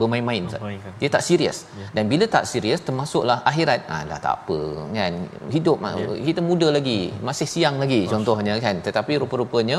bermain-main 0.00 0.42
Ustaz. 0.48 0.62
Dia 1.00 1.08
tak 1.14 1.22
serius. 1.28 1.58
Dan 1.96 2.04
bila 2.12 2.24
tak 2.34 2.44
serius 2.50 2.80
termasuklah 2.86 3.38
akhirat. 3.50 3.80
Ah 3.94 4.02
lah 4.10 4.18
tak 4.26 4.34
apa 4.40 4.58
kan. 4.98 5.14
Hidup 5.54 5.76
yeah. 5.84 6.18
kita 6.28 6.40
muda 6.50 6.68
lagi, 6.76 7.00
masih 7.28 7.48
siang 7.54 7.76
lagi 7.82 8.00
contohnya 8.12 8.54
kan. 8.66 8.76
Tetapi 8.88 9.12
rupa-rupanya 9.22 9.78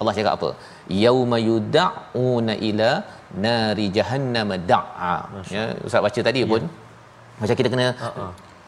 Allah 0.00 0.14
cakap 0.18 0.34
apa? 0.38 0.50
Yauma 1.04 1.38
yud'una 1.48 2.52
ila 2.68 2.90
nari 3.44 3.86
jahannam 3.96 4.48
da'a. 4.70 5.16
Ya, 5.56 5.64
Ustaz 5.86 6.00
baca 6.06 6.20
tadi 6.28 6.42
pun 6.52 6.62
macam 7.40 7.56
kita 7.60 7.68
kena. 7.74 7.88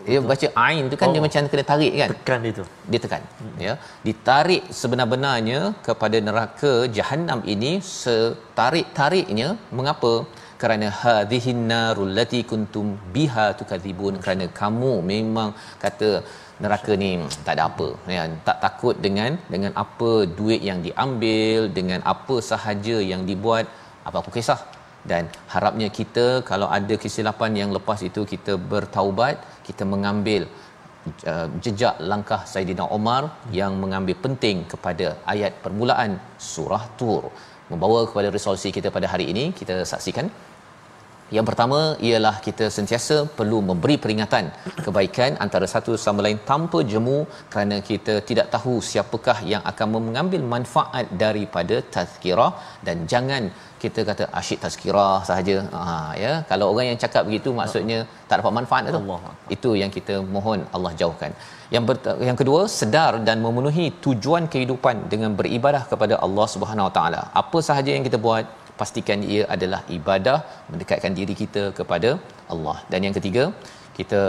Dia 0.06 0.18
baca 0.30 0.48
ain 0.66 0.84
tu 0.92 0.96
kan 1.00 1.08
dia 1.14 1.20
Oh. 1.20 1.24
macam 1.26 1.48
kena 1.52 1.64
tarik 1.70 1.92
kan? 2.00 2.08
Tekan 2.14 2.38
dia 2.44 2.52
tu. 2.58 2.64
dia 2.90 3.00
tekan 3.04 3.22
ya. 3.66 3.72
Ditarik 4.06 4.62
sebenar-benarnya 4.78 5.60
kepada 5.88 6.16
neraka 6.28 6.72
jahanam 6.96 7.40
ini 7.54 7.72
setarik-tariknya. 7.96 9.48
Mengapa? 9.78 10.12
Kerana 10.62 10.88
hadhihin 11.02 11.60
narul 11.70 12.10
lati 12.18 12.40
kuntum 12.50 12.86
biha 13.14 13.46
tukadzibun. 13.60 14.14
Kerana 14.24 14.44
kamu 14.60 14.92
memang 15.12 15.50
kata 15.84 16.10
neraka 16.64 16.92
ni 17.02 17.08
"Hmm, 17.18 17.30
tak 17.46 17.54
ada 17.56 17.62
apa. 17.70 17.88
Ya 18.16 18.24
tak 18.48 18.58
takut 18.64 18.94
dengan 19.06 19.30
dengan 19.54 19.72
apa 19.84 20.10
duit 20.38 20.60
yang 20.68 20.78
diambil 20.86 21.58
dengan 21.78 22.00
apa 22.12 22.36
sahaja 22.50 22.96
yang 23.12 23.22
dibuat 23.30 23.64
apa 24.08 24.16
aku 24.22 24.30
kisah. 24.38 24.60
Dan 25.10 25.22
harapnya 25.52 25.88
kita 25.98 26.26
kalau 26.50 26.68
ada 26.78 26.94
kesilapan 27.04 27.52
yang 27.60 27.70
lepas 27.76 28.00
itu 28.08 28.22
kita 28.32 28.52
bertaubat 28.72 29.34
kita 29.68 29.84
mengambil 29.94 30.42
uh, 31.30 31.48
jejak 31.64 31.96
langkah 32.12 32.40
Saidina 32.52 32.86
Omar 32.98 33.22
yang 33.58 33.74
mengambil 33.82 34.16
penting 34.24 34.58
kepada 34.72 35.06
ayat 35.32 35.52
permulaan 35.64 36.12
surah 36.52 36.84
Tur. 37.00 37.24
Membawa 37.72 38.00
kepada 38.08 38.28
resolusi 38.36 38.70
kita 38.76 38.88
pada 38.96 39.06
hari 39.12 39.26
ini 39.32 39.44
kita 39.60 39.76
saksikan. 39.92 40.26
Yang 41.36 41.46
pertama 41.48 41.78
ialah 42.06 42.34
kita 42.46 42.66
sentiasa 42.76 43.16
perlu 43.36 43.58
memberi 43.68 43.94
peringatan 44.02 44.44
kebaikan 44.86 45.40
antara 45.44 45.66
satu 45.74 45.92
sama 46.02 46.20
lain 46.26 46.38
tanpa 46.50 46.78
jemu 46.92 47.18
kerana 47.52 47.76
kita 47.90 48.14
tidak 48.28 48.46
tahu 48.54 48.74
siapakah 48.88 49.38
yang 49.52 49.62
akan 49.70 49.88
mengambil 49.96 50.42
manfaat 50.54 51.08
daripada 51.24 51.78
tazkirah. 51.94 52.52
Dan 52.86 53.08
jangan 53.12 53.48
kita 53.82 54.00
kata 54.08 54.24
asyik 54.40 54.58
tazkirah 54.64 55.18
sahaja. 55.28 55.56
Ha 55.86 55.96
ya. 56.22 56.32
Kalau 56.50 56.66
orang 56.72 56.86
yang 56.90 56.98
cakap 57.04 57.22
begitu 57.28 57.50
maksudnya 57.58 57.98
tak 58.28 58.36
dapat 58.40 58.54
manfaat 58.58 58.90
tu. 58.96 59.00
Allah. 59.02 59.20
itu 59.56 59.70
yang 59.82 59.90
kita 59.96 60.14
mohon 60.34 60.60
Allah 60.76 60.92
jauhkan. 61.00 61.32
Yang 61.74 61.84
ber- 61.88 62.18
yang 62.28 62.38
kedua 62.40 62.60
sedar 62.78 63.12
dan 63.28 63.36
memenuhi 63.46 63.86
tujuan 64.06 64.46
kehidupan 64.54 64.96
dengan 65.12 65.30
beribadah 65.40 65.82
kepada 65.92 66.16
Allah 66.26 66.46
Subhanahu 66.54 66.88
Wa 66.88 66.94
Taala. 66.98 67.22
Apa 67.42 67.60
sahaja 67.68 67.90
yang 67.96 68.06
kita 68.08 68.20
buat 68.26 68.46
pastikan 68.80 69.20
ia 69.34 69.42
adalah 69.54 69.80
ibadah 69.98 70.38
mendekatkan 70.72 71.12
diri 71.20 71.36
kita 71.42 71.64
kepada 71.78 72.10
Allah. 72.54 72.76
Dan 72.92 73.00
yang 73.08 73.16
ketiga 73.18 73.44
kita 73.98 74.22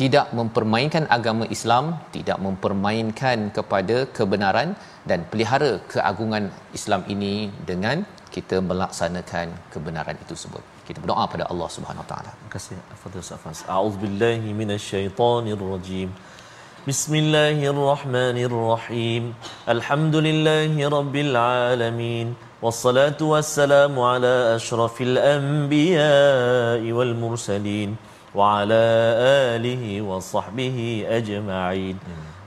tidak 0.00 0.26
mempermainkan 0.38 1.04
agama 1.16 1.44
Islam 1.56 1.84
tidak 2.16 2.38
mempermainkan 2.46 3.38
kepada 3.56 3.96
kebenaran 4.16 4.68
dan 5.10 5.20
pelihara 5.30 5.72
keagungan 5.92 6.44
Islam 6.78 7.02
ini 7.14 7.34
dengan 7.70 7.96
kita 8.36 8.56
melaksanakan 8.70 9.46
kebenaran 9.72 10.14
itu 10.18 10.26
tersebut 10.32 10.62
kita 10.88 10.98
berdoa 11.02 11.24
pada 11.32 11.44
Allah 11.52 11.68
Subhanahu 11.76 12.04
Wa 12.04 12.08
Taala 12.12 12.30
Terima 12.34 12.50
kasih 12.56 12.74
Fadil 13.02 13.24
Safas. 13.32 13.58
A'udzubillahi 13.74 14.48
minasyaitonirrajim. 14.60 16.08
Bismillahirrahmanirrahim. 16.88 19.22
Alhamdulillahi 19.74 20.80
rabbil 20.96 21.32
alamin. 21.32 22.26
Wassalatu 22.64 23.24
wassalamu 23.32 24.04
ala 24.10 24.34
asyrafil 24.56 25.16
anbiya'i 25.16 26.92
wal 26.98 27.14
mursalin 27.22 27.90
wa 28.36 28.42
ala 28.60 28.84
alihi 29.56 30.04
wa 30.04 30.20
sahbihi 30.20 31.08
ajma'in. 31.18 31.96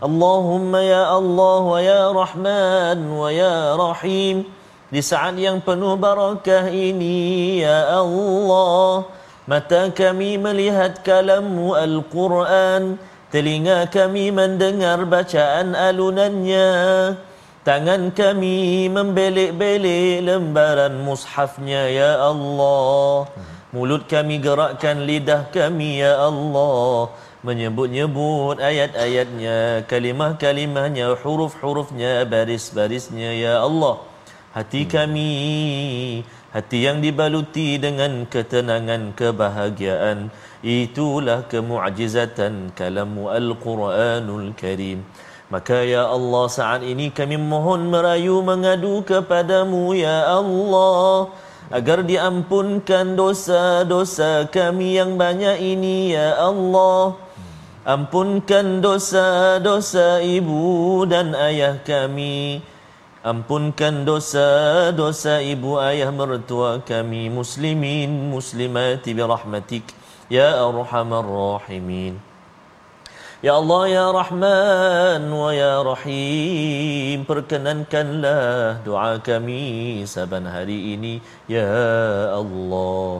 Allahumma 0.08 0.86
ya 0.86 1.04
Allah 1.18 1.62
wa 1.74 1.80
ya 1.82 2.04
Rahman 2.22 3.00
wa 3.22 3.34
ya 3.34 3.74
Rahim. 3.74 4.46
Di 4.88 5.04
saat 5.04 5.36
yang 5.36 5.60
penuh 5.60 6.00
barakah 6.00 6.72
ini 6.72 7.60
ya 7.60 8.00
Allah 8.00 9.04
Mata 9.44 9.92
kami 9.92 10.40
melihat 10.40 11.04
kalammu 11.04 11.76
Al-Quran 11.76 12.96
Telinga 13.28 13.92
kami 13.92 14.32
mendengar 14.32 15.04
bacaan 15.04 15.76
alunannya 15.76 16.72
Tangan 17.68 18.16
kami 18.16 18.88
membelik-belik 18.88 20.24
lembaran 20.24 21.04
mushafnya 21.04 21.92
ya 21.92 22.16
Allah. 22.24 23.28
Mulut 23.76 24.08
kami 24.08 24.40
gerakkan 24.40 25.04
lidah 25.04 25.52
kami 25.52 26.00
ya 26.00 26.16
Allah. 26.16 27.12
Menyebut-nyebut 27.44 28.64
ayat-ayatnya 28.64 29.84
Kalimah-kalimahnya 29.84 31.20
Huruf-hurufnya 31.20 32.24
Baris-barisnya 32.24 33.36
Ya 33.36 33.60
Allah 33.60 34.07
Hati 34.58 34.90
kami 34.90 35.30
Hati 36.50 36.90
yang 36.90 36.98
dibaluti 36.98 37.78
dengan 37.78 38.26
ketenangan 38.26 39.14
kebahagiaan. 39.14 40.34
Itulah 40.66 41.46
kemu'jizatan 41.46 42.74
kalamu 42.74 43.30
Al-Quranul 43.30 44.58
Karim. 44.58 45.06
Maka 45.54 45.86
ya 45.86 46.10
Allah 46.10 46.50
saat 46.50 46.82
ini 46.82 47.14
kami 47.14 47.38
mohon 47.38 47.94
merayu 47.94 48.42
mengadu 48.42 49.06
kepadamu 49.06 49.94
ya 49.94 50.26
Allah 50.26 51.30
Agar 51.70 52.02
diampunkan 52.02 53.14
dosa-dosa 53.14 54.50
kami 54.50 54.98
yang 54.98 55.22
banyak 55.22 55.62
ini 55.62 56.18
ya 56.18 56.34
Allah. 56.34 57.14
Ampunkan 57.86 58.82
dosa-dosa 58.82 60.26
ibu 60.26 61.06
dan 61.06 61.38
ayah 61.38 61.78
kami 61.86 62.66
Ampunkan 63.28 64.08
dosa-dosa 64.08 65.44
ibu 65.44 65.76
ayah 65.84 66.16
mertua 66.16 66.80
kami 66.80 67.28
muslimin 67.28 68.32
muslimati 68.32 69.12
birahmatik. 69.12 69.84
Ya 70.32 70.56
arhamar 70.64 71.28
rahimin. 71.28 72.24
Ya 73.44 73.60
Allah 73.60 73.84
ya 73.92 74.06
Rahman 74.16 75.28
wa 75.28 75.52
ya 75.52 75.84
Rahim 75.84 77.28
perkenankanlah 77.28 78.80
doa 78.88 79.20
kami 79.20 80.08
saban 80.08 80.48
hari 80.48 80.96
ini. 80.96 81.20
Ya 81.52 81.68
Allah 82.32 83.20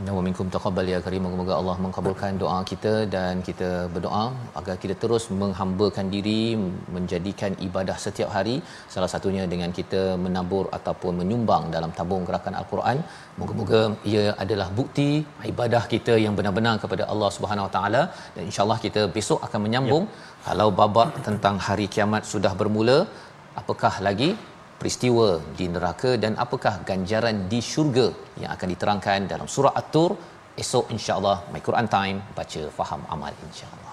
Inna 0.00 0.22
minkum 0.24 0.48
taqabbal 0.54 0.88
ya 0.92 0.98
karim. 1.04 1.26
Moga 1.40 1.52
Allah 1.58 1.74
mengkabulkan 1.84 2.32
doa 2.40 2.56
kita 2.70 2.92
dan 3.14 3.34
kita 3.46 3.68
berdoa 3.92 4.24
agar 4.58 4.74
kita 4.82 4.94
terus 5.02 5.24
menghambakan 5.42 6.06
diri 6.14 6.40
menjadikan 6.96 7.52
ibadah 7.66 7.96
setiap 8.04 8.28
hari. 8.36 8.56
Salah 8.94 9.08
satunya 9.12 9.44
dengan 9.52 9.70
kita 9.78 10.02
menabur 10.24 10.64
ataupun 10.78 11.12
menyumbang 11.20 11.64
dalam 11.76 11.92
tabung 11.98 12.26
gerakan 12.28 12.56
al-Quran. 12.60 12.98
Moga-moga 13.40 13.80
ia 14.12 14.24
adalah 14.44 14.68
bukti 14.80 15.08
ibadah 15.52 15.82
kita 15.94 16.16
yang 16.24 16.36
benar-benar 16.40 16.76
kepada 16.82 17.06
Allah 17.14 17.30
Subhanahu 17.36 17.68
Wa 17.68 17.72
Taala. 17.76 18.02
Dan 18.34 18.42
insyaallah 18.50 18.78
kita 18.86 19.04
besok 19.16 19.40
akan 19.48 19.62
menyambung. 19.68 20.04
Ya. 20.08 20.24
kalau 20.48 20.68
babak 20.80 21.10
tentang 21.28 21.56
hari 21.68 21.86
kiamat 21.94 22.22
sudah 22.32 22.52
bermula 22.60 22.98
apakah 23.60 23.94
lagi 24.08 24.30
peristiwa 24.80 25.28
di 25.58 25.66
neraka 25.74 26.10
dan 26.24 26.32
apakah 26.44 26.74
ganjaran 26.88 27.36
di 27.52 27.60
syurga 27.70 28.06
yang 28.42 28.50
akan 28.56 28.68
diterangkan 28.74 29.20
dalam 29.32 29.48
surah 29.56 29.74
At-Tur? 29.80 30.12
Esok 30.62 30.86
insya-Allah 30.96 31.36
My 31.52 31.60
Quran 31.66 31.88
Time 31.96 32.18
baca 32.38 32.62
faham 32.78 33.02
amal 33.14 33.32
insya-Allah 33.48 33.85